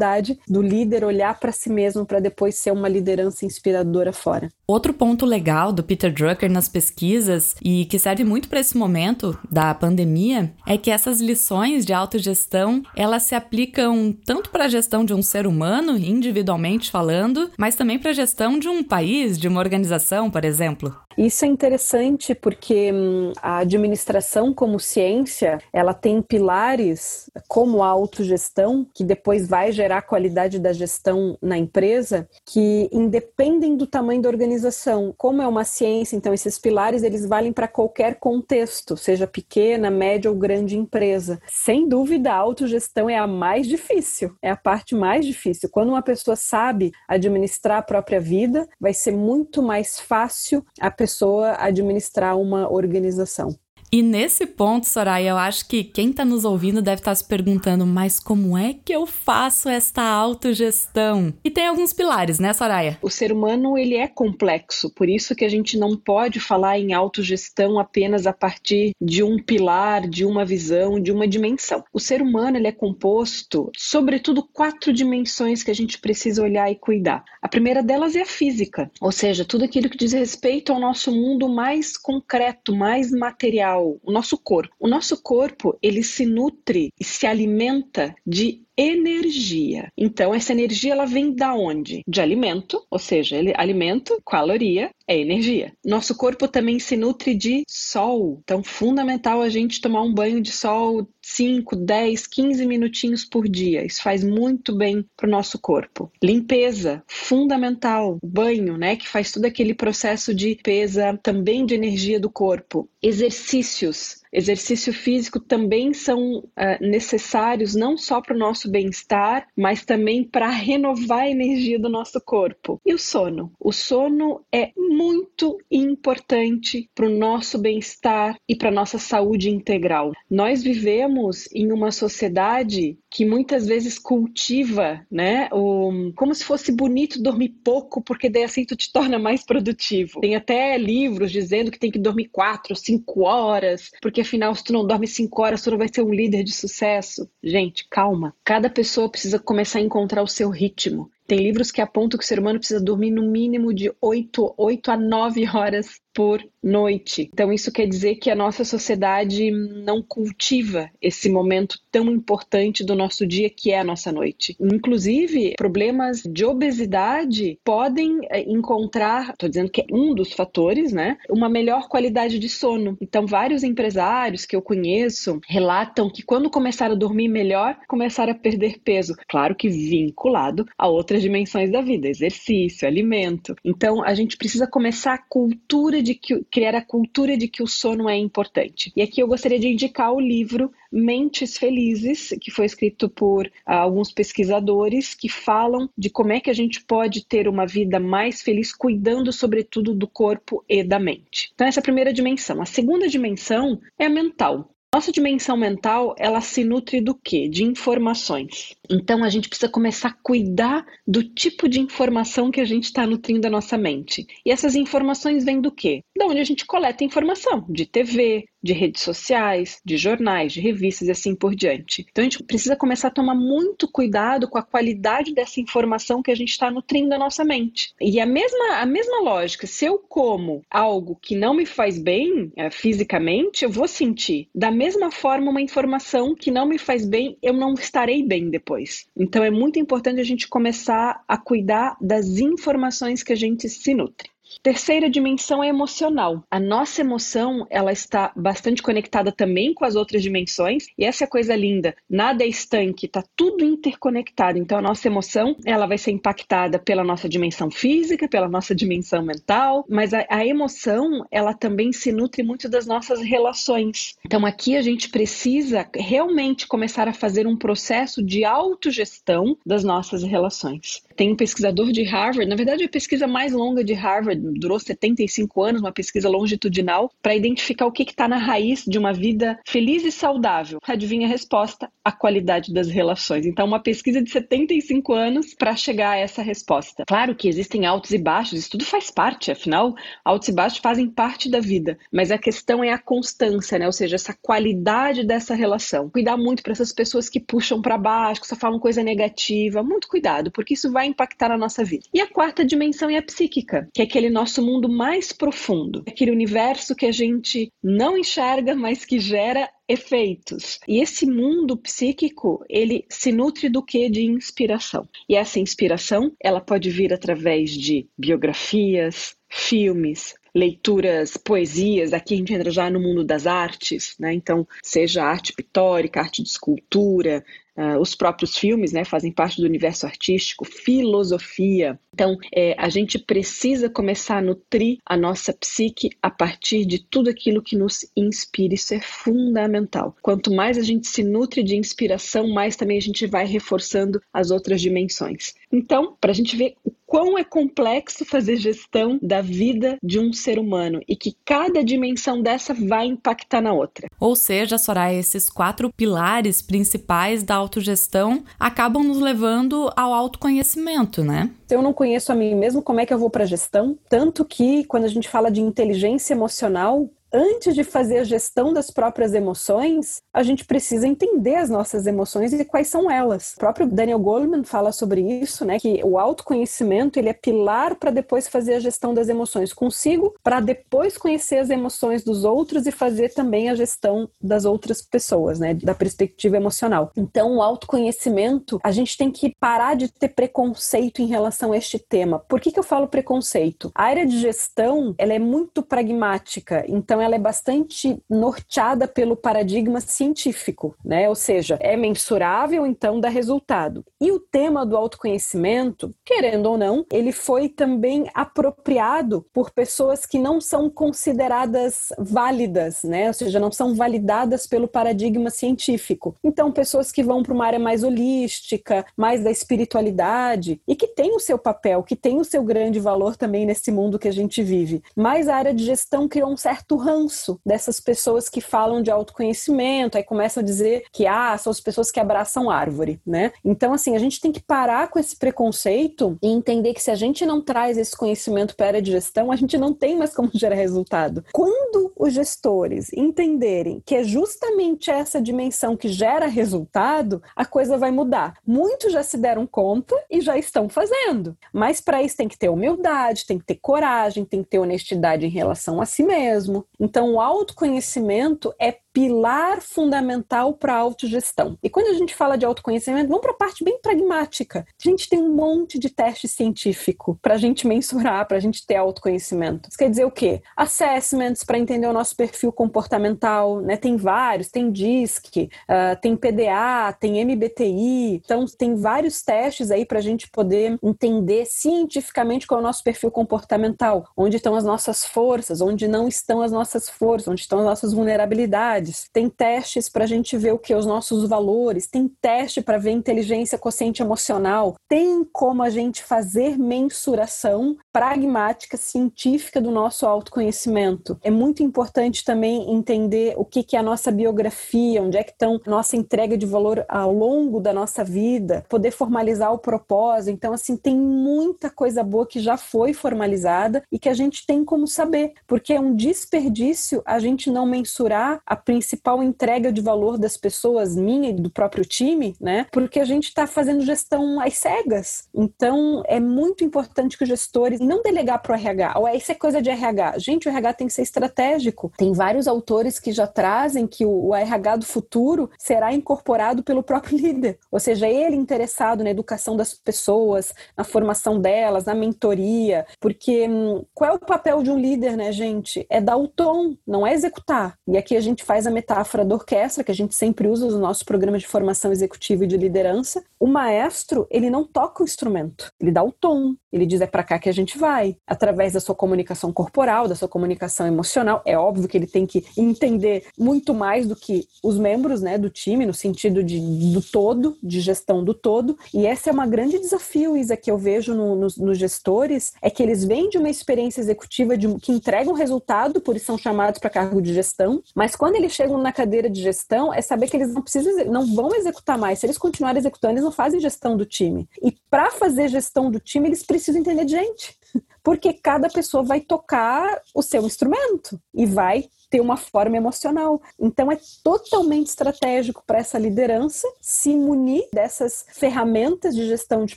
necessidade 0.04 0.38
do 0.48 0.60
líder 0.60 1.04
olhar 1.04 1.38
para 1.38 1.52
si 1.52 1.70
mesmo 1.70 2.04
para 2.04 2.20
depois 2.20 2.56
ser 2.56 2.72
uma 2.72 2.88
liderança 2.88 3.44
inspiradora 3.44 4.12
fora. 4.12 4.48
Outro 4.66 4.92
ponto 4.92 5.26
legal 5.26 5.72
do 5.72 5.82
Peter 5.82 6.12
Drucker 6.12 6.50
nas 6.50 6.68
pesquisas 6.68 7.54
e 7.62 7.84
que 7.86 7.98
serve 7.98 8.24
muito 8.24 8.48
para 8.48 8.60
esse 8.60 8.76
momento 8.76 9.38
da 9.50 9.74
pandemia 9.74 10.52
é 10.66 10.76
que 10.76 10.90
essas 10.90 11.20
lições 11.20 11.84
de 11.84 11.92
autogestão, 11.92 12.82
elas 12.96 13.24
se 13.24 13.34
aplicam 13.34 14.14
tanto 14.24 14.50
para 14.50 14.64
a 14.64 14.68
gestão 14.68 15.04
de 15.04 15.14
um 15.14 15.22
ser 15.22 15.46
humano, 15.46 15.96
individualmente 15.96 16.90
falando, 16.90 17.50
mas 17.58 17.76
também 17.76 17.98
para 17.98 18.10
a 18.10 18.14
gestão 18.14 18.58
de 18.58 18.68
um 18.68 18.82
país, 18.82 19.38
de 19.38 19.48
uma 19.48 19.60
organização, 19.60 20.30
por 20.30 20.44
exemplo. 20.44 20.94
Isso 21.16 21.44
é 21.44 21.48
interessante 21.48 22.34
porque 22.34 22.92
hum, 22.92 23.32
a 23.40 23.58
administração 23.58 24.52
como 24.52 24.80
ciência, 24.80 25.58
ela 25.72 25.94
tem 25.94 26.20
pilares 26.20 27.30
como 27.48 27.82
a 27.82 27.86
autogestão, 27.86 28.86
que 28.92 29.04
depois 29.04 29.48
vai 29.48 29.70
gerar 29.70 29.93
qualidade 30.02 30.58
da 30.58 30.72
gestão 30.72 31.38
na 31.40 31.56
empresa, 31.56 32.28
que 32.46 32.88
independem 32.92 33.76
do 33.76 33.86
tamanho 33.86 34.22
da 34.22 34.28
organização. 34.28 35.14
Como 35.16 35.42
é 35.42 35.48
uma 35.48 35.64
ciência, 35.64 36.16
então 36.16 36.32
esses 36.32 36.58
pilares 36.58 37.02
eles 37.02 37.26
valem 37.26 37.52
para 37.52 37.68
qualquer 37.68 38.16
contexto, 38.16 38.96
seja 38.96 39.26
pequena, 39.26 39.90
média 39.90 40.30
ou 40.30 40.36
grande 40.36 40.76
empresa. 40.76 41.40
Sem 41.46 41.88
dúvida, 41.88 42.32
a 42.32 42.36
autogestão 42.36 43.08
é 43.08 43.16
a 43.16 43.26
mais 43.26 43.66
difícil, 43.66 44.34
é 44.42 44.50
a 44.50 44.56
parte 44.56 44.94
mais 44.94 45.24
difícil. 45.24 45.68
Quando 45.70 45.90
uma 45.90 46.02
pessoa 46.02 46.36
sabe 46.36 46.92
administrar 47.08 47.78
a 47.78 47.82
própria 47.82 48.20
vida, 48.20 48.68
vai 48.80 48.94
ser 48.94 49.12
muito 49.12 49.62
mais 49.62 49.98
fácil 50.00 50.64
a 50.80 50.90
pessoa 50.90 51.56
administrar 51.58 52.38
uma 52.38 52.70
organização. 52.70 53.56
E 53.94 54.02
nesse 54.02 54.44
ponto, 54.44 54.88
Soraya, 54.88 55.30
eu 55.30 55.36
acho 55.36 55.68
que 55.68 55.84
quem 55.84 56.10
está 56.10 56.24
nos 56.24 56.44
ouvindo 56.44 56.82
deve 56.82 57.00
estar 57.00 57.12
tá 57.12 57.14
se 57.14 57.24
perguntando, 57.24 57.86
mas 57.86 58.18
como 58.18 58.58
é 58.58 58.74
que 58.74 58.92
eu 58.92 59.06
faço 59.06 59.68
esta 59.68 60.02
autogestão? 60.02 61.32
E 61.44 61.48
tem 61.48 61.68
alguns 61.68 61.92
pilares, 61.92 62.40
né, 62.40 62.52
Soraya? 62.52 62.98
O 63.00 63.08
ser 63.08 63.30
humano, 63.30 63.78
ele 63.78 63.94
é 63.94 64.08
complexo, 64.08 64.90
por 64.90 65.08
isso 65.08 65.36
que 65.36 65.44
a 65.44 65.48
gente 65.48 65.78
não 65.78 65.96
pode 65.96 66.40
falar 66.40 66.76
em 66.76 66.92
autogestão 66.92 67.78
apenas 67.78 68.26
a 68.26 68.32
partir 68.32 68.96
de 69.00 69.22
um 69.22 69.40
pilar, 69.40 70.08
de 70.08 70.24
uma 70.24 70.44
visão, 70.44 70.98
de 70.98 71.12
uma 71.12 71.28
dimensão. 71.28 71.84
O 71.92 72.00
ser 72.00 72.20
humano, 72.20 72.56
ele 72.56 72.66
é 72.66 72.72
composto, 72.72 73.70
sobretudo, 73.76 74.42
quatro 74.42 74.92
dimensões 74.92 75.62
que 75.62 75.70
a 75.70 75.74
gente 75.74 76.00
precisa 76.00 76.42
olhar 76.42 76.68
e 76.68 76.74
cuidar. 76.74 77.22
A 77.40 77.48
primeira 77.48 77.80
delas 77.80 78.16
é 78.16 78.22
a 78.22 78.26
física, 78.26 78.90
ou 79.00 79.12
seja, 79.12 79.44
tudo 79.44 79.64
aquilo 79.64 79.88
que 79.88 79.96
diz 79.98 80.12
respeito 80.12 80.72
ao 80.72 80.80
nosso 80.80 81.12
mundo 81.12 81.48
mais 81.48 81.96
concreto, 81.96 82.74
mais 82.74 83.12
material, 83.12 83.83
o 83.84 84.12
nosso 84.12 84.38
corpo. 84.38 84.74
O 84.78 84.88
nosso 84.88 85.22
corpo, 85.22 85.76
ele 85.82 86.02
se 86.02 86.24
nutre 86.26 86.92
e 86.98 87.04
se 87.04 87.26
alimenta 87.26 88.14
de 88.26 88.62
energia. 88.76 89.92
Então, 89.96 90.34
essa 90.34 90.52
energia 90.52 90.92
ela 90.92 91.06
vem 91.06 91.34
da 91.34 91.54
onde? 91.54 92.02
De 92.06 92.20
alimento, 92.20 92.84
ou 92.90 92.98
seja, 92.98 93.36
ele, 93.36 93.52
alimento, 93.56 94.20
caloria, 94.26 94.90
é 95.06 95.18
energia. 95.18 95.72
Nosso 95.84 96.16
corpo 96.16 96.48
também 96.48 96.78
se 96.78 96.96
nutre 96.96 97.34
de 97.34 97.62
sol. 97.68 98.40
Então, 98.42 98.62
fundamental 98.62 99.42
a 99.42 99.48
gente 99.48 99.80
tomar 99.80 100.02
um 100.02 100.12
banho 100.12 100.40
de 100.40 100.50
sol 100.50 101.08
5, 101.22 101.76
10, 101.76 102.26
15 102.26 102.66
minutinhos 102.66 103.24
por 103.24 103.48
dia. 103.48 103.84
Isso 103.84 104.02
faz 104.02 104.22
muito 104.22 104.74
bem 104.74 105.04
para 105.16 105.26
o 105.26 105.30
nosso 105.30 105.58
corpo. 105.58 106.10
Limpeza, 106.22 107.02
fundamental. 107.06 108.18
Banho, 108.22 108.76
né, 108.76 108.96
que 108.96 109.08
faz 109.08 109.32
todo 109.32 109.44
aquele 109.44 109.74
processo 109.74 110.34
de 110.34 110.48
limpeza, 110.48 111.18
também 111.22 111.64
de 111.64 111.74
energia 111.74 112.18
do 112.18 112.30
corpo. 112.30 112.88
Exercícios, 113.02 114.22
exercício 114.34 114.92
físico 114.92 115.38
também 115.38 115.94
são 115.94 116.38
uh, 116.38 116.44
necessários 116.80 117.74
não 117.74 117.96
só 117.96 118.20
para 118.20 118.34
o 118.34 118.38
nosso 118.38 118.70
bem-estar, 118.70 119.46
mas 119.56 119.84
também 119.84 120.24
para 120.24 120.48
renovar 120.48 121.20
a 121.20 121.30
energia 121.30 121.78
do 121.78 121.88
nosso 121.88 122.20
corpo. 122.20 122.80
E 122.84 122.92
o 122.92 122.98
sono? 122.98 123.52
O 123.60 123.72
sono 123.72 124.44
é 124.52 124.72
muito 124.76 125.58
importante 125.70 126.90
para 126.94 127.06
o 127.06 127.16
nosso 127.16 127.58
bem-estar 127.58 128.36
e 128.48 128.56
para 128.56 128.70
nossa 128.70 128.98
saúde 128.98 129.48
integral. 129.48 130.12
Nós 130.28 130.62
vivemos 130.62 131.48
em 131.54 131.72
uma 131.72 131.92
sociedade 131.92 132.98
que 133.14 133.24
muitas 133.24 133.64
vezes 133.64 133.96
cultiva, 133.96 135.06
né, 135.08 135.48
o, 135.52 136.12
como 136.16 136.34
se 136.34 136.44
fosse 136.44 136.72
bonito 136.72 137.22
dormir 137.22 137.50
pouco, 137.62 138.02
porque 138.02 138.28
daí 138.28 138.42
assim 138.42 138.64
tu 138.64 138.74
te 138.74 138.92
torna 138.92 139.20
mais 139.20 139.44
produtivo. 139.46 140.20
Tem 140.20 140.34
até 140.34 140.76
livros 140.76 141.30
dizendo 141.30 141.70
que 141.70 141.78
tem 141.78 141.92
que 141.92 141.98
dormir 141.98 142.28
quatro, 142.32 142.74
cinco 142.74 143.22
horas, 143.22 143.92
porque 144.02 144.22
afinal 144.22 144.52
se 144.52 144.64
tu 144.64 144.72
não 144.72 144.84
dorme 144.84 145.06
cinco 145.06 145.42
horas, 145.42 145.62
tu 145.62 145.70
não 145.70 145.78
vai 145.78 145.86
ser 145.86 146.02
um 146.02 146.12
líder 146.12 146.42
de 146.42 146.52
sucesso. 146.52 147.30
Gente, 147.40 147.86
calma. 147.88 148.34
Cada 148.42 148.68
pessoa 148.68 149.08
precisa 149.08 149.38
começar 149.38 149.78
a 149.78 149.82
encontrar 149.82 150.24
o 150.24 150.26
seu 150.26 150.50
ritmo. 150.50 151.08
Tem 151.26 151.38
livros 151.38 151.70
que 151.70 151.80
apontam 151.80 152.18
que 152.18 152.24
o 152.24 152.26
ser 152.26 152.38
humano 152.38 152.58
precisa 152.58 152.82
dormir 152.82 153.10
no 153.10 153.22
mínimo 153.22 153.72
de 153.72 153.92
8, 154.00 154.54
8 154.56 154.90
a 154.90 154.96
9 154.96 155.46
horas 155.48 156.00
por 156.14 156.40
noite. 156.62 157.28
Então, 157.32 157.52
isso 157.52 157.72
quer 157.72 157.86
dizer 157.86 158.14
que 158.14 158.30
a 158.30 158.36
nossa 158.36 158.64
sociedade 158.64 159.50
não 159.50 160.00
cultiva 160.00 160.88
esse 161.02 161.28
momento 161.28 161.78
tão 161.90 162.08
importante 162.10 162.84
do 162.84 162.94
nosso 162.94 163.26
dia, 163.26 163.50
que 163.50 163.72
é 163.72 163.80
a 163.80 163.84
nossa 163.84 164.12
noite. 164.12 164.56
Inclusive, 164.60 165.54
problemas 165.58 166.22
de 166.22 166.44
obesidade 166.44 167.58
podem 167.64 168.20
eh, 168.30 168.44
encontrar, 168.48 169.30
estou 169.30 169.48
dizendo 169.48 169.70
que 169.70 169.82
é 169.82 169.86
um 169.92 170.14
dos 170.14 170.32
fatores, 170.32 170.92
né? 170.92 171.18
Uma 171.28 171.48
melhor 171.48 171.88
qualidade 171.88 172.38
de 172.38 172.48
sono. 172.48 172.96
Então, 173.00 173.26
vários 173.26 173.64
empresários 173.64 174.46
que 174.46 174.54
eu 174.54 174.62
conheço 174.62 175.40
relatam 175.46 176.08
que 176.08 176.22
quando 176.22 176.48
começaram 176.48 176.94
a 176.94 176.98
dormir 176.98 177.28
melhor, 177.28 177.76
começaram 177.88 178.32
a 178.32 178.36
perder 178.36 178.78
peso. 178.82 179.14
Claro 179.28 179.56
que 179.56 179.68
vinculado 179.68 180.64
a 180.78 180.88
outras 181.14 181.22
dimensões 181.22 181.70
da 181.70 181.80
vida, 181.80 182.08
exercício, 182.08 182.86
alimento. 182.86 183.54
Então, 183.64 184.02
a 184.02 184.14
gente 184.14 184.36
precisa 184.36 184.66
começar 184.66 185.14
a 185.14 185.18
cultura 185.18 186.02
de 186.02 186.14
que, 186.14 186.42
criar 186.50 186.74
a 186.74 186.84
cultura 186.84 187.36
de 187.36 187.46
que 187.46 187.62
o 187.62 187.66
sono 187.66 188.08
é 188.08 188.16
importante. 188.16 188.92
E 188.96 189.02
aqui 189.02 189.22
eu 189.22 189.28
gostaria 189.28 189.58
de 189.58 189.68
indicar 189.68 190.12
o 190.12 190.20
livro 190.20 190.72
Mentes 190.90 191.56
Felizes, 191.56 192.34
que 192.40 192.50
foi 192.50 192.66
escrito 192.66 193.08
por 193.08 193.50
ah, 193.64 193.78
alguns 193.78 194.12
pesquisadores 194.12 195.14
que 195.14 195.28
falam 195.28 195.88
de 195.96 196.10
como 196.10 196.32
é 196.32 196.40
que 196.40 196.50
a 196.50 196.54
gente 196.54 196.84
pode 196.84 197.24
ter 197.24 197.46
uma 197.48 197.66
vida 197.66 198.00
mais 198.00 198.42
feliz, 198.42 198.72
cuidando 198.72 199.32
sobretudo 199.32 199.94
do 199.94 200.08
corpo 200.08 200.64
e 200.68 200.82
da 200.82 200.98
mente. 200.98 201.50
Então, 201.54 201.66
essa 201.66 201.78
é 201.78 201.82
a 201.82 201.84
primeira 201.84 202.12
dimensão. 202.12 202.60
A 202.60 202.66
segunda 202.66 203.08
dimensão 203.08 203.80
é 203.98 204.06
a 204.06 204.10
mental. 204.10 204.73
Nossa 204.94 205.10
dimensão 205.10 205.56
mental, 205.56 206.14
ela 206.16 206.40
se 206.40 206.62
nutre 206.62 207.00
do 207.00 207.16
quê? 207.16 207.48
De 207.48 207.64
informações. 207.64 208.76
Então 208.88 209.24
a 209.24 209.28
gente 209.28 209.48
precisa 209.48 209.68
começar 209.68 210.10
a 210.10 210.16
cuidar 210.22 210.86
do 211.04 211.20
tipo 211.20 211.68
de 211.68 211.80
informação 211.80 212.48
que 212.48 212.60
a 212.60 212.64
gente 212.64 212.84
está 212.84 213.04
nutrindo 213.04 213.44
a 213.44 213.50
nossa 213.50 213.76
mente. 213.76 214.24
E 214.46 214.52
essas 214.52 214.76
informações 214.76 215.44
vêm 215.44 215.60
do 215.60 215.72
quê? 215.72 216.04
Da 216.16 216.26
onde 216.26 216.38
a 216.38 216.44
gente 216.44 216.64
coleta 216.64 217.02
informação, 217.02 217.66
de 217.68 217.86
TV, 217.86 218.44
de 218.64 218.72
redes 218.72 219.02
sociais, 219.02 219.78
de 219.84 219.98
jornais, 219.98 220.54
de 220.54 220.60
revistas 220.60 221.06
e 221.06 221.10
assim 221.10 221.34
por 221.34 221.54
diante. 221.54 222.06
Então 222.10 222.22
a 222.22 222.24
gente 222.24 222.42
precisa 222.42 222.74
começar 222.74 223.08
a 223.08 223.10
tomar 223.10 223.34
muito 223.34 223.86
cuidado 223.86 224.48
com 224.48 224.56
a 224.56 224.62
qualidade 224.62 225.34
dessa 225.34 225.60
informação 225.60 226.22
que 226.22 226.30
a 226.30 226.34
gente 226.34 226.48
está 226.48 226.70
nutrindo 226.70 227.14
a 227.14 227.18
nossa 227.18 227.44
mente. 227.44 227.92
E 228.00 228.18
a 228.18 228.24
mesma, 228.24 228.78
a 228.78 228.86
mesma 228.86 229.20
lógica, 229.20 229.66
se 229.66 229.84
eu 229.84 229.98
como 229.98 230.62
algo 230.70 231.14
que 231.20 231.36
não 231.36 231.52
me 231.52 231.66
faz 231.66 231.98
bem 231.98 232.50
é, 232.56 232.70
fisicamente, 232.70 233.64
eu 233.64 233.70
vou 233.70 233.86
sentir. 233.86 234.48
Da 234.54 234.70
mesma 234.70 235.10
forma, 235.10 235.50
uma 235.50 235.60
informação 235.60 236.34
que 236.34 236.50
não 236.50 236.66
me 236.66 236.78
faz 236.78 237.04
bem, 237.04 237.36
eu 237.42 237.52
não 237.52 237.74
estarei 237.74 238.22
bem 238.22 238.48
depois. 238.48 239.06
Então 239.14 239.44
é 239.44 239.50
muito 239.50 239.78
importante 239.78 240.20
a 240.20 240.24
gente 240.24 240.48
começar 240.48 241.22
a 241.28 241.36
cuidar 241.36 241.98
das 242.00 242.38
informações 242.38 243.22
que 243.22 243.32
a 243.32 243.36
gente 243.36 243.68
se 243.68 243.92
nutre. 243.92 244.33
Terceira 244.62 245.10
dimensão 245.10 245.62
é 245.62 245.68
emocional. 245.68 246.42
A 246.50 246.60
nossa 246.60 247.00
emoção, 247.00 247.66
ela 247.70 247.92
está 247.92 248.32
bastante 248.36 248.82
conectada 248.82 249.32
também 249.32 249.74
com 249.74 249.84
as 249.84 249.96
outras 249.96 250.22
dimensões, 250.22 250.86
e 250.98 251.04
essa 251.04 251.24
é 251.24 251.26
a 251.26 251.30
coisa 251.30 251.54
linda. 251.54 251.94
Nada 252.08 252.44
é 252.44 252.46
estanque, 252.46 253.06
está 253.06 253.22
tudo 253.36 253.64
interconectado. 253.64 254.58
Então 254.58 254.78
a 254.78 254.82
nossa 254.82 255.08
emoção, 255.08 255.56
ela 255.64 255.86
vai 255.86 255.98
ser 255.98 256.10
impactada 256.10 256.78
pela 256.78 257.04
nossa 257.04 257.28
dimensão 257.28 257.70
física, 257.70 258.28
pela 258.28 258.48
nossa 258.48 258.74
dimensão 258.74 259.22
mental, 259.22 259.84
mas 259.88 260.14
a, 260.14 260.24
a 260.28 260.46
emoção, 260.46 261.26
ela 261.30 261.54
também 261.54 261.92
se 261.92 262.12
nutre 262.12 262.42
muito 262.42 262.68
das 262.68 262.86
nossas 262.86 263.20
relações. 263.20 264.16
Então 264.24 264.44
aqui 264.46 264.76
a 264.76 264.82
gente 264.82 265.08
precisa 265.08 265.88
realmente 265.94 266.66
começar 266.66 267.08
a 267.08 267.12
fazer 267.12 267.46
um 267.46 267.56
processo 267.56 268.22
de 268.22 268.44
autogestão 268.44 269.56
das 269.64 269.84
nossas 269.84 270.22
relações. 270.22 271.02
Tem 271.16 271.32
um 271.32 271.36
pesquisador 271.36 271.92
de 271.92 272.02
Harvard, 272.02 272.48
na 272.48 272.56
verdade 272.56 272.84
a 272.84 272.88
pesquisa 272.88 273.26
mais 273.26 273.52
longa 273.52 273.84
de 273.84 273.92
Harvard, 273.92 274.40
durou 274.58 274.78
75 274.78 275.62
anos, 275.62 275.80
uma 275.80 275.92
pesquisa 275.92 276.28
longitudinal, 276.28 277.10
para 277.22 277.34
identificar 277.34 277.86
o 277.86 277.92
que 277.92 278.02
está 278.02 278.28
na 278.28 278.38
raiz 278.38 278.84
de 278.84 278.98
uma 278.98 279.12
vida 279.12 279.58
feliz 279.66 280.04
e 280.04 280.12
saudável. 280.12 280.78
Adivinha 280.86 281.26
a 281.26 281.30
resposta? 281.30 281.90
A 282.04 282.12
qualidade 282.12 282.72
das 282.72 282.88
relações. 282.88 283.46
Então, 283.46 283.66
uma 283.66 283.80
pesquisa 283.80 284.22
de 284.22 284.30
75 284.30 285.12
anos 285.12 285.54
para 285.54 285.76
chegar 285.76 286.10
a 286.10 286.18
essa 286.18 286.42
resposta. 286.42 287.04
Claro 287.06 287.34
que 287.34 287.48
existem 287.48 287.86
altos 287.86 288.10
e 288.12 288.18
baixos, 288.18 288.58
isso 288.58 288.70
tudo 288.70 288.84
faz 288.84 289.10
parte, 289.10 289.50
afinal, 289.50 289.94
altos 290.24 290.48
e 290.48 290.52
baixos 290.52 290.78
fazem 290.78 291.08
parte 291.08 291.50
da 291.50 291.60
vida, 291.60 291.98
mas 292.12 292.30
a 292.30 292.38
questão 292.38 292.82
é 292.82 292.90
a 292.90 292.98
constância, 292.98 293.78
né? 293.78 293.86
Ou 293.86 293.92
seja, 293.92 294.16
essa 294.16 294.34
qualidade 294.40 295.26
dessa 295.26 295.54
relação. 295.54 296.10
Cuidar 296.10 296.36
muito 296.36 296.62
para 296.62 296.72
essas 296.72 296.92
pessoas 296.92 297.28
que 297.28 297.40
puxam 297.40 297.80
para 297.80 297.98
baixo, 297.98 298.40
que 298.40 298.46
só 298.46 298.56
falam 298.56 298.78
coisa 298.78 299.02
negativa, 299.02 299.82
muito 299.82 300.08
cuidado, 300.08 300.50
porque 300.50 300.74
isso 300.74 300.90
vai 300.90 301.03
impactar 301.06 301.50
a 301.50 301.58
nossa 301.58 301.84
vida. 301.84 302.04
E 302.12 302.20
a 302.20 302.26
quarta 302.26 302.64
dimensão 302.64 303.10
é 303.10 303.16
a 303.16 303.22
psíquica, 303.22 303.88
que 303.92 304.02
é 304.02 304.04
aquele 304.04 304.30
nosso 304.30 304.62
mundo 304.62 304.88
mais 304.88 305.32
profundo, 305.32 306.02
aquele 306.06 306.30
universo 306.30 306.94
que 306.94 307.06
a 307.06 307.12
gente 307.12 307.70
não 307.82 308.16
enxerga, 308.16 308.74
mas 308.74 309.04
que 309.04 309.18
gera 309.18 309.68
efeitos. 309.88 310.78
E 310.88 311.00
esse 311.00 311.26
mundo 311.26 311.76
psíquico, 311.76 312.64
ele 312.68 313.04
se 313.08 313.32
nutre 313.32 313.68
do 313.68 313.82
que 313.82 314.08
de 314.08 314.24
inspiração. 314.24 315.06
E 315.28 315.36
essa 315.36 315.60
inspiração, 315.60 316.32
ela 316.42 316.60
pode 316.60 316.90
vir 316.90 317.12
através 317.12 317.70
de 317.70 318.08
biografias, 318.18 319.34
filmes, 319.48 320.34
leituras, 320.54 321.36
poesias, 321.36 322.12
aqui 322.12 322.34
a 322.34 322.36
gente 322.36 322.54
entra 322.54 322.70
já 322.70 322.88
no 322.88 323.00
mundo 323.00 323.24
das 323.24 323.46
artes, 323.46 324.14
né? 324.18 324.32
Então, 324.32 324.66
seja 324.82 325.24
arte 325.24 325.52
pictórica, 325.52 326.20
arte 326.20 326.42
de 326.42 326.48
escultura, 326.48 327.44
Uh, 327.76 327.98
os 328.00 328.14
próprios 328.14 328.56
filmes 328.56 328.92
né, 328.92 329.04
fazem 329.04 329.32
parte 329.32 329.60
do 329.60 329.66
universo 329.66 330.06
artístico, 330.06 330.64
filosofia. 330.64 331.98
Então, 332.12 332.36
é, 332.54 332.76
a 332.78 332.88
gente 332.88 333.18
precisa 333.18 333.90
começar 333.90 334.38
a 334.38 334.42
nutrir 334.42 334.98
a 335.04 335.16
nossa 335.16 335.52
psique 335.52 336.10
a 336.22 336.30
partir 336.30 336.84
de 336.84 337.00
tudo 337.00 337.28
aquilo 337.28 337.60
que 337.60 337.76
nos 337.76 338.08
inspira. 338.16 338.74
Isso 338.74 338.94
é 338.94 339.00
fundamental. 339.00 340.14
Quanto 340.22 340.54
mais 340.54 340.78
a 340.78 340.82
gente 340.82 341.08
se 341.08 341.24
nutre 341.24 341.64
de 341.64 341.76
inspiração, 341.76 342.48
mais 342.48 342.76
também 342.76 342.96
a 342.96 343.02
gente 343.02 343.26
vai 343.26 343.44
reforçando 343.44 344.22
as 344.32 344.52
outras 344.52 344.80
dimensões. 344.80 345.54
Então, 345.72 346.16
para 346.20 346.30
a 346.30 346.34
gente 346.34 346.56
ver 346.56 346.76
o 346.84 346.92
quão 347.14 347.38
é 347.38 347.44
complexo 347.44 348.24
fazer 348.24 348.56
gestão 348.56 349.20
da 349.22 349.40
vida 349.40 349.96
de 350.02 350.18
um 350.18 350.32
ser 350.32 350.58
humano 350.58 351.00
e 351.06 351.14
que 351.14 351.36
cada 351.44 351.84
dimensão 351.84 352.42
dessa 352.42 352.74
vai 352.74 353.06
impactar 353.06 353.60
na 353.60 353.72
outra. 353.72 354.08
Ou 354.18 354.34
seja, 354.34 354.78
Soraya, 354.78 355.16
esses 355.16 355.48
quatro 355.48 355.92
pilares 355.92 356.60
principais 356.60 357.44
da 357.44 357.54
autogestão 357.54 358.42
acabam 358.58 359.04
nos 359.04 359.20
levando 359.20 359.92
ao 359.94 360.12
autoconhecimento, 360.12 361.22
né? 361.22 361.52
Se 361.68 361.76
eu 361.76 361.82
não 361.82 361.92
conheço 361.92 362.32
a 362.32 362.34
mim 362.34 362.52
mesmo, 362.56 362.82
como 362.82 362.98
é 362.98 363.06
que 363.06 363.14
eu 363.14 363.18
vou 363.18 363.30
para 363.30 363.46
gestão? 363.46 363.96
Tanto 364.08 364.44
que 364.44 364.82
quando 364.84 365.04
a 365.04 365.08
gente 365.08 365.28
fala 365.28 365.52
de 365.52 365.60
inteligência 365.60 366.34
emocional, 366.34 367.08
antes 367.34 367.74
de 367.74 367.82
fazer 367.82 368.18
a 368.18 368.24
gestão 368.24 368.72
das 368.72 368.90
próprias 368.90 369.34
emoções, 369.34 370.22
a 370.32 370.42
gente 370.44 370.64
precisa 370.64 371.06
entender 371.06 371.56
as 371.56 371.68
nossas 371.68 372.06
emoções 372.06 372.52
e 372.52 372.64
quais 372.64 372.86
são 372.86 373.10
elas. 373.10 373.54
O 373.56 373.58
próprio 373.58 373.88
Daniel 373.88 374.20
Goleman 374.20 374.62
fala 374.62 374.92
sobre 374.92 375.20
isso, 375.20 375.64
né, 375.64 375.80
que 375.80 376.00
o 376.04 376.16
autoconhecimento 376.16 377.18
ele 377.18 377.28
é 377.28 377.32
pilar 377.32 377.96
para 377.96 378.12
depois 378.12 378.46
fazer 378.46 378.74
a 378.74 378.80
gestão 378.80 379.12
das 379.12 379.28
emoções 379.28 379.72
consigo, 379.72 380.34
para 380.42 380.60
depois 380.60 381.18
conhecer 381.18 381.58
as 381.58 381.70
emoções 381.70 382.22
dos 382.22 382.44
outros 382.44 382.86
e 382.86 382.92
fazer 382.92 383.34
também 383.34 383.68
a 383.68 383.74
gestão 383.74 384.28
das 384.40 384.64
outras 384.64 385.02
pessoas, 385.02 385.58
né, 385.58 385.74
da 385.74 385.94
perspectiva 385.94 386.56
emocional. 386.56 387.10
Então, 387.16 387.56
o 387.56 387.62
autoconhecimento, 387.62 388.78
a 388.84 388.92
gente 388.92 389.16
tem 389.16 389.30
que 389.30 389.52
parar 389.58 389.96
de 389.96 390.08
ter 390.08 390.28
preconceito 390.28 391.20
em 391.20 391.26
relação 391.26 391.72
a 391.72 391.76
este 391.76 391.98
tema. 391.98 392.38
Por 392.38 392.60
que, 392.60 392.70
que 392.70 392.78
eu 392.78 392.84
falo 392.84 393.08
preconceito? 393.08 393.90
A 393.94 394.04
área 394.04 394.24
de 394.24 394.38
gestão, 394.38 395.14
ela 395.18 395.32
é 395.32 395.38
muito 395.38 395.82
pragmática, 395.82 396.84
então 396.86 397.23
ela 397.24 397.34
é 397.34 397.38
bastante 397.38 398.18
norteada 398.28 399.08
pelo 399.08 399.36
paradigma 399.36 400.00
científico, 400.00 400.94
né? 401.04 401.28
Ou 401.28 401.34
seja, 401.34 401.78
é 401.80 401.96
mensurável, 401.96 402.86
então 402.86 403.20
dá 403.20 403.28
resultado. 403.28 404.04
E 404.20 404.30
o 404.30 404.38
tema 404.38 404.84
do 404.86 404.96
autoconhecimento, 404.96 406.14
querendo 406.24 406.66
ou 406.66 406.78
não, 406.78 407.04
ele 407.12 407.32
foi 407.32 407.68
também 407.68 408.28
apropriado 408.34 409.44
por 409.52 409.70
pessoas 409.70 410.26
que 410.26 410.38
não 410.38 410.60
são 410.60 410.88
consideradas 410.88 412.08
válidas, 412.18 413.02
né? 413.02 413.28
Ou 413.28 413.34
seja, 413.34 413.60
não 413.60 413.72
são 413.72 413.94
validadas 413.94 414.66
pelo 414.66 414.88
paradigma 414.88 415.50
científico. 415.50 416.36
Então, 416.42 416.72
pessoas 416.72 417.10
que 417.10 417.22
vão 417.22 417.42
para 417.42 417.54
uma 417.54 417.66
área 417.66 417.78
mais 417.78 418.02
holística, 418.02 419.04
mais 419.16 419.42
da 419.42 419.50
espiritualidade 419.50 420.80
e 420.86 420.94
que 420.94 421.08
tem 421.08 421.34
o 421.34 421.40
seu 421.40 421.58
papel, 421.58 422.02
que 422.02 422.16
tem 422.16 422.40
o 422.40 422.44
seu 422.44 422.62
grande 422.62 423.00
valor 423.00 423.36
também 423.36 423.66
nesse 423.66 423.90
mundo 423.90 424.18
que 424.18 424.28
a 424.28 424.32
gente 424.32 424.62
vive. 424.62 425.02
Mas 425.16 425.48
a 425.48 425.56
área 425.56 425.74
de 425.74 425.84
gestão 425.84 426.28
criou 426.28 426.50
um 426.50 426.56
certo 426.56 426.96
ranço 427.14 427.60
dessas 427.64 428.00
pessoas 428.00 428.48
que 428.48 428.60
falam 428.60 429.02
de 429.02 429.10
autoconhecimento, 429.10 430.16
aí 430.16 430.24
começam 430.24 430.62
a 430.62 430.64
dizer 430.64 431.04
que 431.12 431.26
ah, 431.26 431.56
são 431.56 431.70
as 431.70 431.80
pessoas 431.80 432.10
que 432.10 432.20
abraçam 432.20 432.70
árvore, 432.70 433.20
né? 433.26 433.52
Então, 433.64 433.92
assim, 433.92 434.16
a 434.16 434.18
gente 434.18 434.40
tem 434.40 434.52
que 434.52 434.60
parar 434.60 435.08
com 435.08 435.18
esse 435.18 435.36
preconceito 435.36 436.36
e 436.42 436.48
entender 436.48 436.94
que 436.94 437.02
se 437.02 437.10
a 437.10 437.14
gente 437.14 437.46
não 437.46 437.60
traz 437.60 437.96
esse 437.96 438.16
conhecimento 438.16 438.76
para 438.76 438.86
a 438.86 438.88
área 438.88 439.02
de 439.02 439.12
gestão, 439.12 439.52
a 439.52 439.56
gente 439.56 439.78
não 439.78 439.92
tem 439.92 440.16
mais 440.16 440.34
como 440.34 440.50
gerar 440.54 440.76
resultado. 440.76 441.44
Quando 441.52 442.12
os 442.16 442.32
gestores 442.32 443.12
entenderem 443.12 444.02
que 444.04 444.14
é 444.14 444.24
justamente 444.24 445.10
essa 445.10 445.40
dimensão 445.40 445.96
que 445.96 446.08
gera 446.08 446.46
resultado, 446.46 447.42
a 447.54 447.64
coisa 447.64 447.96
vai 447.96 448.10
mudar. 448.10 448.54
Muitos 448.66 449.12
já 449.12 449.22
se 449.22 449.36
deram 449.36 449.66
conta 449.66 450.14
e 450.30 450.40
já 450.40 450.56
estão 450.58 450.88
fazendo. 450.88 451.56
Mas 451.72 452.00
para 452.00 452.22
isso 452.22 452.36
tem 452.36 452.48
que 452.48 452.58
ter 452.58 452.68
humildade, 452.68 453.46
tem 453.46 453.58
que 453.58 453.64
ter 453.64 453.76
coragem, 453.76 454.44
tem 454.44 454.62
que 454.62 454.70
ter 454.70 454.78
honestidade 454.78 455.46
em 455.46 455.50
relação 455.50 456.00
a 456.00 456.06
si 456.06 456.22
mesmo. 456.22 456.86
Então, 457.04 457.34
o 457.34 457.40
autoconhecimento 457.40 458.74
é 458.80 458.98
pilar 459.14 459.80
fundamental 459.80 460.74
para 460.74 460.92
a 460.92 460.98
autogestão. 460.98 461.78
E 461.80 461.88
quando 461.88 462.08
a 462.08 462.18
gente 462.18 462.34
fala 462.34 462.58
de 462.58 462.66
autoconhecimento, 462.66 463.28
vamos 463.28 463.42
para 463.42 463.52
a 463.52 463.56
parte 463.56 463.84
bem 463.84 463.96
pragmática. 464.02 464.84
A 465.00 465.08
gente 465.08 465.28
tem 465.28 465.40
um 465.40 465.54
monte 465.54 466.00
de 466.00 466.10
teste 466.10 466.48
científico 466.48 467.38
para 467.40 467.54
a 467.54 467.56
gente 467.56 467.86
mensurar, 467.86 468.46
para 468.48 468.56
a 468.56 468.60
gente 468.60 468.84
ter 468.84 468.96
autoconhecimento. 468.96 469.88
Isso 469.88 469.96
quer 469.96 470.10
dizer 470.10 470.24
o 470.24 470.32
quê? 470.32 470.60
Assessments 470.76 471.62
para 471.62 471.78
entender 471.78 472.08
o 472.08 472.12
nosso 472.12 472.34
perfil 472.34 472.72
comportamental, 472.72 473.80
né? 473.80 473.96
Tem 473.96 474.16
vários, 474.16 474.68
tem 474.68 474.90
DISC, 474.90 475.58
uh, 475.58 476.20
tem 476.20 476.36
PDA, 476.36 477.16
tem 477.20 477.44
MBTI. 477.44 478.42
Então, 478.44 478.64
tem 478.76 478.96
vários 478.96 479.42
testes 479.42 479.92
aí 479.92 480.04
para 480.04 480.18
a 480.18 480.22
gente 480.22 480.50
poder 480.50 480.98
entender 481.00 481.66
cientificamente 481.66 482.66
qual 482.66 482.80
é 482.80 482.82
o 482.82 482.86
nosso 482.86 483.04
perfil 483.04 483.30
comportamental, 483.30 484.28
onde 484.36 484.56
estão 484.56 484.74
as 484.74 484.84
nossas 484.84 485.24
forças, 485.24 485.80
onde 485.80 486.08
não 486.08 486.26
estão 486.26 486.60
as 486.60 486.72
nossas 486.72 487.08
forças, 487.08 487.46
onde 487.46 487.60
estão 487.60 487.78
as 487.78 487.84
nossas 487.84 488.12
vulnerabilidades 488.12 489.03
tem 489.32 489.48
testes 489.48 490.08
para 490.08 490.24
a 490.24 490.26
gente 490.26 490.56
ver 490.56 490.72
o 490.72 490.78
que 490.78 490.94
os 490.94 491.06
nossos 491.06 491.48
valores, 491.48 492.06
tem 492.06 492.28
teste 492.40 492.80
para 492.80 492.98
ver 492.98 493.10
inteligência 493.10 493.78
consciente 493.78 494.22
emocional, 494.22 494.96
tem 495.08 495.44
como 495.52 495.82
a 495.82 495.90
gente 495.90 496.22
fazer 496.22 496.78
mensuração 496.78 497.96
pragmática, 498.12 498.96
científica 498.96 499.80
do 499.80 499.90
nosso 499.90 500.26
autoconhecimento. 500.26 501.38
É 501.42 501.50
muito 501.50 501.82
importante 501.82 502.44
também 502.44 502.90
entender 502.92 503.54
o 503.56 503.64
que, 503.64 503.82
que 503.82 503.96
é 503.96 503.98
a 503.98 504.02
nossa 504.02 504.30
biografia, 504.30 505.22
onde 505.22 505.36
é 505.36 505.42
que 505.42 505.52
estão 505.52 505.80
nossa 505.86 506.16
entrega 506.16 506.56
de 506.56 506.66
valor 506.66 507.04
ao 507.08 507.32
longo 507.32 507.80
da 507.80 507.92
nossa 507.92 508.24
vida, 508.24 508.84
poder 508.88 509.10
formalizar 509.10 509.72
o 509.72 509.78
propósito. 509.78 510.54
Então, 510.54 510.72
assim, 510.72 510.96
tem 510.96 511.16
muita 511.16 511.90
coisa 511.90 512.22
boa 512.22 512.46
que 512.46 512.60
já 512.60 512.76
foi 512.76 513.12
formalizada 513.12 514.02
e 514.10 514.18
que 514.18 514.28
a 514.28 514.34
gente 514.34 514.66
tem 514.66 514.84
como 514.84 515.06
saber, 515.06 515.52
porque 515.66 515.92
é 515.92 516.00
um 516.00 516.14
desperdício 516.14 517.22
a 517.24 517.38
gente 517.38 517.70
não 517.70 517.86
mensurar 517.86 518.60
a 518.66 518.76
principal 518.94 519.42
entrega 519.42 519.92
de 519.92 520.00
valor 520.00 520.38
das 520.38 520.56
pessoas, 520.56 521.16
minha 521.16 521.50
e 521.50 521.52
do 521.52 521.68
próprio 521.68 522.04
time, 522.04 522.54
né? 522.60 522.86
Porque 522.92 523.18
a 523.18 523.24
gente 523.24 523.44
está 523.44 523.66
fazendo 523.66 524.04
gestão 524.04 524.60
às 524.60 524.74
cegas. 524.74 525.48
Então, 525.52 526.22
é 526.26 526.38
muito 526.38 526.84
importante 526.84 527.36
que 527.36 527.42
os 527.42 527.48
gestores 527.48 527.98
não 527.98 528.22
delegar 528.22 528.62
para 528.62 528.72
o 528.72 528.78
RH. 528.78 529.14
Ou 529.18 529.28
isso 529.28 529.50
é 529.50 529.54
coisa 529.54 529.82
de 529.82 529.90
RH. 529.90 530.38
Gente, 530.38 530.68
o 530.68 530.70
RH 530.70 530.92
tem 530.94 531.06
que 531.08 531.12
ser 531.12 531.22
estratégico. 531.22 532.12
Tem 532.16 532.32
vários 532.32 532.68
autores 532.68 533.18
que 533.18 533.32
já 533.32 533.46
trazem 533.48 534.06
que 534.06 534.24
o 534.24 534.54
RH 534.54 534.96
do 534.96 535.06
futuro 535.06 535.68
será 535.76 536.12
incorporado 536.12 536.84
pelo 536.84 537.02
próprio 537.02 537.36
líder. 537.38 537.78
Ou 537.90 537.98
seja, 537.98 538.28
ele 538.28 538.54
interessado 538.54 539.24
na 539.24 539.30
educação 539.30 539.76
das 539.76 539.92
pessoas, 539.92 540.72
na 540.96 541.02
formação 541.02 541.60
delas, 541.60 542.04
na 542.04 542.14
mentoria. 542.14 543.06
Porque 543.18 543.68
hum, 543.68 544.04
qual 544.14 544.30
é 544.30 544.34
o 544.34 544.38
papel 544.38 544.82
de 544.84 544.90
um 544.90 544.98
líder, 544.98 545.36
né, 545.36 545.50
gente? 545.50 546.06
É 546.08 546.20
dar 546.20 546.36
o 546.36 546.46
tom, 546.46 546.96
não 547.04 547.26
é 547.26 547.34
executar. 547.34 547.98
E 548.06 548.16
aqui 548.16 548.36
a 548.36 548.40
gente 548.40 548.62
faz 548.62 548.83
a 548.86 548.90
metáfora 548.90 549.44
da 549.44 549.54
orquestra, 549.54 550.04
que 550.04 550.10
a 550.10 550.14
gente 550.14 550.34
sempre 550.34 550.68
usa 550.68 550.86
no 550.86 550.98
nosso 550.98 551.24
programa 551.24 551.58
de 551.58 551.66
formação 551.66 552.12
executiva 552.12 552.64
e 552.64 552.66
de 552.66 552.76
liderança. 552.76 553.44
O 553.58 553.66
maestro, 553.66 554.46
ele 554.50 554.70
não 554.70 554.84
toca 554.84 555.22
o 555.22 555.24
instrumento, 555.24 555.90
ele 556.00 556.10
dá 556.10 556.22
o 556.22 556.32
tom, 556.32 556.74
ele 556.94 557.06
diz 557.06 557.20
é 557.20 557.26
para 557.26 557.42
cá 557.42 557.58
que 557.58 557.68
a 557.68 557.72
gente 557.72 557.98
vai, 557.98 558.36
através 558.46 558.92
da 558.92 559.00
sua 559.00 559.16
comunicação 559.16 559.72
corporal, 559.72 560.28
da 560.28 560.36
sua 560.36 560.46
comunicação 560.46 561.08
emocional. 561.08 561.60
É 561.66 561.76
óbvio 561.76 562.08
que 562.08 562.16
ele 562.16 562.26
tem 562.26 562.46
que 562.46 562.64
entender 562.78 563.46
muito 563.58 563.92
mais 563.92 564.28
do 564.28 564.36
que 564.36 564.64
os 564.80 564.96
membros, 564.96 565.42
né, 565.42 565.58
do 565.58 565.68
time, 565.68 566.06
no 566.06 566.14
sentido 566.14 566.62
de, 566.62 566.78
do 567.12 567.20
todo, 567.20 567.76
de 567.82 568.00
gestão 568.00 568.44
do 568.44 568.54
todo. 568.54 568.96
E 569.12 569.26
esse 569.26 569.50
é 569.50 569.52
um 569.52 569.68
grande 569.68 569.98
desafio, 569.98 570.56
Isa, 570.56 570.76
que 570.76 570.88
eu 570.88 570.96
vejo 570.96 571.34
no, 571.34 571.56
nos, 571.56 571.76
nos 571.76 571.98
gestores, 571.98 572.72
é 572.80 572.88
que 572.88 573.02
eles 573.02 573.24
vêm 573.24 573.48
de 573.48 573.58
uma 573.58 573.68
experiência 573.68 574.20
executiva 574.20 574.76
de, 574.76 574.94
que 575.00 575.10
entrega 575.10 575.50
um 575.50 575.54
resultado, 575.54 576.20
por 576.20 576.36
isso 576.36 576.46
são 576.46 576.56
chamados 576.56 577.00
para 577.00 577.10
cargo 577.10 577.42
de 577.42 577.52
gestão, 577.52 578.00
mas 578.14 578.36
quando 578.36 578.54
eles 578.54 578.70
chegam 578.70 578.98
na 578.98 579.12
cadeira 579.12 579.50
de 579.50 579.60
gestão 579.60 580.14
é 580.14 580.22
saber 580.22 580.48
que 580.48 580.56
eles 580.56 580.72
não 580.72 580.82
precisam, 580.82 581.24
não 581.24 581.54
vão 581.54 581.74
executar 581.74 582.16
mais. 582.16 582.38
Se 582.38 582.46
eles 582.46 582.58
continuarem 582.58 583.00
executando, 583.00 583.34
eles 583.34 583.44
não 583.44 583.50
fazem 583.50 583.80
gestão 583.80 584.16
do 584.16 584.24
time. 584.24 584.68
E 584.80 584.92
para 585.10 585.32
fazer 585.32 585.66
gestão 585.68 586.08
do 586.08 586.20
time, 586.20 586.48
eles 586.48 586.62
precisam 586.62 586.83
entender 586.92 587.24
de 587.24 587.32
gente. 587.32 587.78
Porque 588.22 588.52
cada 588.52 588.88
pessoa 588.88 589.22
vai 589.22 589.40
tocar 589.40 590.20
o 590.34 590.42
seu 590.42 590.62
instrumento 590.62 591.40
e 591.54 591.66
vai 591.66 592.04
ter 592.30 592.40
uma 592.40 592.56
forma 592.56 592.96
emocional. 592.96 593.62
Então 593.78 594.10
é 594.10 594.18
totalmente 594.42 595.06
estratégico 595.06 595.84
para 595.86 595.98
essa 595.98 596.18
liderança 596.18 596.88
se 597.00 597.34
munir 597.36 597.88
dessas 597.92 598.44
ferramentas 598.52 599.34
de 599.34 599.46
gestão 599.46 599.84
de 599.84 599.96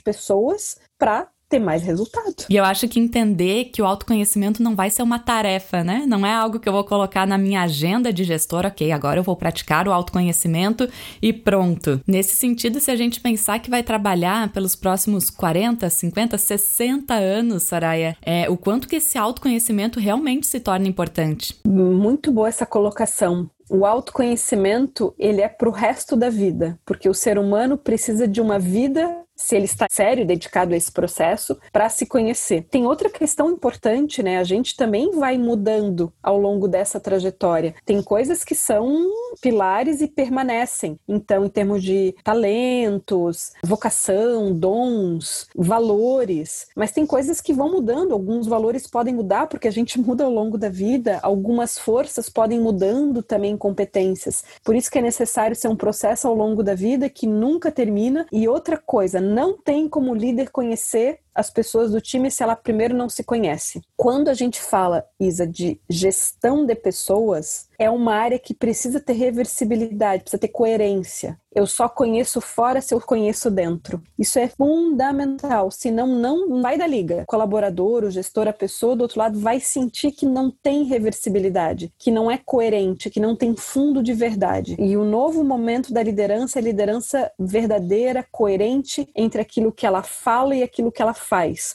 pessoas 0.00 0.76
para 0.96 1.28
ter 1.48 1.58
mais 1.58 1.82
resultado. 1.82 2.44
E 2.48 2.56
eu 2.56 2.64
acho 2.64 2.86
que 2.88 3.00
entender 3.00 3.66
que 3.66 3.80
o 3.80 3.86
autoconhecimento 3.86 4.62
não 4.62 4.76
vai 4.76 4.90
ser 4.90 5.02
uma 5.02 5.18
tarefa, 5.18 5.82
né? 5.82 6.04
Não 6.06 6.26
é 6.26 6.32
algo 6.32 6.60
que 6.60 6.68
eu 6.68 6.72
vou 6.72 6.84
colocar 6.84 7.26
na 7.26 7.38
minha 7.38 7.62
agenda 7.62 8.12
de 8.12 8.24
gestor, 8.24 8.66
ok, 8.66 8.92
agora 8.92 9.20
eu 9.20 9.24
vou 9.24 9.36
praticar 9.36 9.88
o 9.88 9.92
autoconhecimento 9.92 10.88
e 11.22 11.32
pronto. 11.32 12.00
Nesse 12.06 12.36
sentido, 12.36 12.80
se 12.80 12.90
a 12.90 12.96
gente 12.96 13.20
pensar 13.20 13.58
que 13.60 13.70
vai 13.70 13.82
trabalhar 13.82 14.52
pelos 14.52 14.76
próximos 14.76 15.30
40, 15.30 15.88
50, 15.88 16.36
60 16.36 17.14
anos, 17.14 17.62
Soraya, 17.62 18.16
é, 18.22 18.48
o 18.50 18.56
quanto 18.56 18.88
que 18.88 18.96
esse 18.96 19.16
autoconhecimento 19.16 19.98
realmente 19.98 20.46
se 20.46 20.60
torna 20.60 20.86
importante. 20.86 21.58
Muito 21.66 22.30
boa 22.30 22.48
essa 22.48 22.66
colocação 22.66 23.48
o 23.70 23.84
autoconhecimento 23.84 25.14
ele 25.18 25.42
é 25.42 25.48
para 25.48 25.68
o 25.68 25.72
resto 25.72 26.16
da 26.16 26.30
vida, 26.30 26.78
porque 26.86 27.08
o 27.08 27.14
ser 27.14 27.38
humano 27.38 27.76
precisa 27.76 28.26
de 28.26 28.40
uma 28.40 28.58
vida 28.58 29.14
se 29.38 29.54
ele 29.54 29.66
está 29.66 29.86
sério, 29.88 30.26
dedicado 30.26 30.74
a 30.74 30.76
esse 30.76 30.90
processo, 30.90 31.56
para 31.72 31.88
se 31.88 32.04
conhecer. 32.04 32.66
Tem 32.68 32.84
outra 32.84 33.08
questão 33.08 33.50
importante, 33.50 34.22
né? 34.22 34.38
A 34.38 34.44
gente 34.44 34.76
também 34.76 35.12
vai 35.12 35.38
mudando 35.38 36.12
ao 36.20 36.36
longo 36.36 36.66
dessa 36.66 36.98
trajetória. 36.98 37.74
Tem 37.86 38.02
coisas 38.02 38.42
que 38.42 38.54
são 38.54 39.06
pilares 39.40 40.00
e 40.00 40.08
permanecem. 40.08 40.98
Então, 41.08 41.44
em 41.44 41.48
termos 41.48 41.84
de 41.84 42.14
talentos, 42.24 43.52
vocação, 43.62 44.52
dons, 44.52 45.46
valores, 45.54 46.66
mas 46.74 46.90
tem 46.90 47.06
coisas 47.06 47.40
que 47.40 47.52
vão 47.52 47.70
mudando. 47.70 48.12
Alguns 48.12 48.46
valores 48.46 48.88
podem 48.88 49.14
mudar 49.14 49.46
porque 49.46 49.68
a 49.68 49.72
gente 49.72 50.00
muda 50.02 50.24
ao 50.24 50.30
longo 50.30 50.58
da 50.58 50.68
vida, 50.68 51.20
algumas 51.22 51.78
forças 51.78 52.28
podem 52.28 52.58
mudando 52.58 53.22
também 53.22 53.56
competências. 53.56 54.42
Por 54.64 54.74
isso 54.74 54.90
que 54.90 54.98
é 54.98 55.02
necessário 55.02 55.54
ser 55.54 55.68
um 55.68 55.76
processo 55.76 56.26
ao 56.26 56.34
longo 56.34 56.62
da 56.62 56.74
vida 56.74 57.08
que 57.08 57.26
nunca 57.26 57.70
termina. 57.70 58.26
E 58.32 58.48
outra 58.48 58.76
coisa, 58.76 59.20
não 59.28 59.56
tem 59.56 59.88
como 59.88 60.14
líder 60.14 60.50
conhecer 60.50 61.20
as 61.38 61.50
pessoas 61.50 61.92
do 61.92 62.00
time 62.00 62.32
se 62.32 62.42
ela 62.42 62.56
primeiro 62.56 62.96
não 62.96 63.08
se 63.08 63.22
conhece. 63.22 63.80
Quando 63.96 64.28
a 64.28 64.34
gente 64.34 64.60
fala, 64.60 65.04
Isa, 65.20 65.46
de 65.46 65.80
gestão 65.88 66.66
de 66.66 66.74
pessoas, 66.74 67.68
é 67.78 67.88
uma 67.88 68.12
área 68.12 68.40
que 68.40 68.52
precisa 68.52 68.98
ter 68.98 69.12
reversibilidade, 69.12 70.24
precisa 70.24 70.40
ter 70.40 70.48
coerência. 70.48 71.38
Eu 71.54 71.66
só 71.66 71.88
conheço 71.88 72.40
fora 72.40 72.80
se 72.80 72.92
eu 72.92 73.00
conheço 73.00 73.50
dentro. 73.50 74.02
Isso 74.18 74.38
é 74.38 74.48
fundamental, 74.48 75.70
senão 75.70 76.06
não 76.06 76.60
vai 76.60 76.76
da 76.76 76.86
liga. 76.86 77.22
O 77.22 77.26
colaborador, 77.26 78.04
o 78.04 78.10
gestor, 78.10 78.46
a 78.46 78.52
pessoa 78.52 78.94
do 78.94 79.02
outro 79.02 79.18
lado 79.18 79.38
vai 79.38 79.58
sentir 79.58 80.12
que 80.12 80.26
não 80.26 80.50
tem 80.50 80.84
reversibilidade, 80.84 81.92
que 81.98 82.10
não 82.10 82.30
é 82.30 82.38
coerente, 82.38 83.10
que 83.10 83.18
não 83.20 83.34
tem 83.34 83.56
fundo 83.56 84.02
de 84.02 84.12
verdade. 84.12 84.76
E 84.78 84.96
o 84.96 85.04
novo 85.04 85.42
momento 85.42 85.92
da 85.92 86.02
liderança 86.02 86.58
é 86.58 86.62
liderança 86.62 87.30
verdadeira, 87.38 88.26
coerente 88.30 89.08
entre 89.16 89.40
aquilo 89.40 89.72
que 89.72 89.86
ela 89.86 90.02
fala 90.02 90.54
e 90.54 90.62
aquilo 90.62 90.92
que 90.92 91.00
ela 91.00 91.14
faz. 91.14 91.27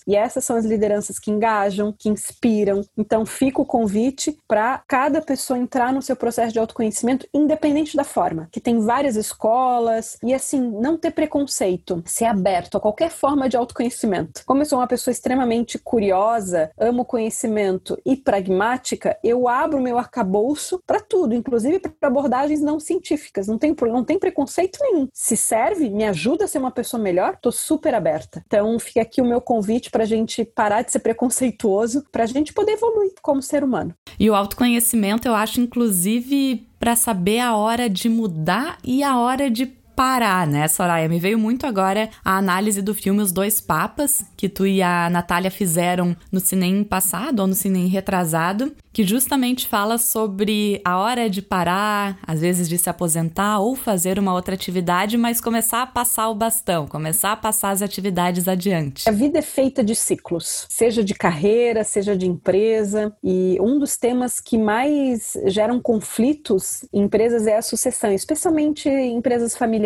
E 0.07 0.15
essas 0.15 0.43
são 0.43 0.55
as 0.55 0.65
lideranças 0.65 1.19
que 1.19 1.31
engajam, 1.31 1.93
que 1.97 2.09
inspiram. 2.09 2.83
Então 2.97 3.25
fica 3.25 3.61
o 3.61 3.65
convite 3.65 4.37
para 4.47 4.81
cada 4.87 5.21
pessoa 5.21 5.59
entrar 5.59 5.93
no 5.93 6.01
seu 6.01 6.15
processo 6.15 6.53
de 6.53 6.59
autoconhecimento, 6.59 7.27
independente 7.33 7.95
da 7.95 8.03
forma, 8.03 8.47
que 8.51 8.59
tem 8.59 8.79
várias 8.79 9.15
escolas, 9.15 10.17
e 10.23 10.33
assim, 10.33 10.59
não 10.59 10.97
ter 10.97 11.11
preconceito, 11.11 12.03
ser 12.05 12.25
aberto 12.25 12.77
a 12.77 12.81
qualquer 12.81 13.09
forma 13.09 13.47
de 13.49 13.57
autoconhecimento. 13.57 14.43
Como 14.45 14.61
eu 14.61 14.65
sou 14.65 14.79
uma 14.79 14.87
pessoa 14.87 15.11
extremamente 15.11 15.77
curiosa, 15.77 16.71
amo 16.77 17.05
conhecimento 17.05 17.99
e 18.05 18.15
pragmática, 18.15 19.17
eu 19.23 19.47
abro 19.47 19.81
meu 19.81 19.97
arcabouço 19.97 20.81
para 20.85 20.99
tudo, 20.99 21.35
inclusive 21.35 21.79
para 21.79 22.07
abordagens 22.07 22.61
não 22.61 22.79
científicas. 22.79 23.47
Não 23.47 23.57
tem, 23.57 23.75
não 23.81 24.03
tem 24.03 24.19
preconceito 24.19 24.79
nenhum. 24.81 25.07
Se 25.13 25.35
serve, 25.35 25.89
me 25.89 26.05
ajuda 26.05 26.45
a 26.45 26.47
ser 26.47 26.59
uma 26.59 26.71
pessoa 26.71 27.01
melhor, 27.01 27.37
tô 27.41 27.51
super 27.51 27.93
aberta. 27.93 28.43
Então 28.47 28.77
fica 28.79 29.01
aqui 29.01 29.21
o 29.21 29.25
meu 29.25 29.41
convite 29.43 29.91
para 29.91 30.03
a 30.03 30.07
gente 30.07 30.43
parar 30.43 30.81
de 30.81 30.91
ser 30.91 30.99
preconceituoso, 30.99 32.03
para 32.11 32.23
a 32.23 32.27
gente 32.27 32.53
poder 32.53 32.73
evoluir 32.73 33.13
como 33.21 33.41
ser 33.41 33.63
humano. 33.63 33.93
E 34.19 34.29
o 34.29 34.35
autoconhecimento, 34.35 35.27
eu 35.27 35.35
acho, 35.35 35.61
inclusive, 35.61 36.67
para 36.79 36.95
saber 36.95 37.39
a 37.39 37.55
hora 37.55 37.89
de 37.89 38.09
mudar 38.09 38.77
e 38.83 39.03
a 39.03 39.17
hora 39.17 39.49
de 39.49 39.82
parar, 39.95 40.47
né, 40.47 40.67
Soraya? 40.67 41.07
Me 41.07 41.19
veio 41.19 41.37
muito 41.37 41.65
agora 41.65 42.09
a 42.23 42.37
análise 42.37 42.81
do 42.81 42.93
filme 42.93 43.21
Os 43.21 43.31
Dois 43.31 43.61
Papas, 43.61 44.25
que 44.35 44.49
tu 44.49 44.65
e 44.65 44.81
a 44.81 45.09
Natália 45.09 45.51
fizeram 45.51 46.15
no 46.31 46.39
cinema 46.39 46.83
passado 46.83 47.39
ou 47.39 47.47
no 47.47 47.53
cinema 47.53 47.87
retrasado, 47.87 48.73
que 48.91 49.03
justamente 49.03 49.67
fala 49.67 49.97
sobre 49.97 50.81
a 50.85 50.97
hora 50.97 51.29
de 51.29 51.41
parar, 51.41 52.17
às 52.25 52.41
vezes 52.41 52.67
de 52.69 52.77
se 52.77 52.89
aposentar 52.89 53.59
ou 53.59 53.75
fazer 53.75 54.19
uma 54.19 54.33
outra 54.33 54.53
atividade, 54.53 55.17
mas 55.17 55.41
começar 55.41 55.81
a 55.81 55.87
passar 55.87 56.29
o 56.29 56.35
bastão, 56.35 56.87
começar 56.87 57.31
a 57.31 57.37
passar 57.37 57.71
as 57.71 57.81
atividades 57.81 58.47
adiante. 58.47 59.07
A 59.07 59.11
vida 59.11 59.39
é 59.39 59.41
feita 59.41 59.83
de 59.83 59.95
ciclos, 59.95 60.65
seja 60.69 61.03
de 61.03 61.13
carreira, 61.13 61.83
seja 61.83 62.15
de 62.15 62.27
empresa, 62.27 63.15
e 63.23 63.57
um 63.59 63.79
dos 63.79 63.97
temas 63.97 64.39
que 64.39 64.57
mais 64.57 65.37
geram 65.45 65.79
conflitos 65.79 66.85
em 66.93 67.03
empresas 67.03 67.45
é 67.45 67.57
a 67.57 67.61
sucessão, 67.61 68.11
especialmente 68.11 68.89
em 68.89 69.17
empresas 69.17 69.55
familiares. 69.55 69.82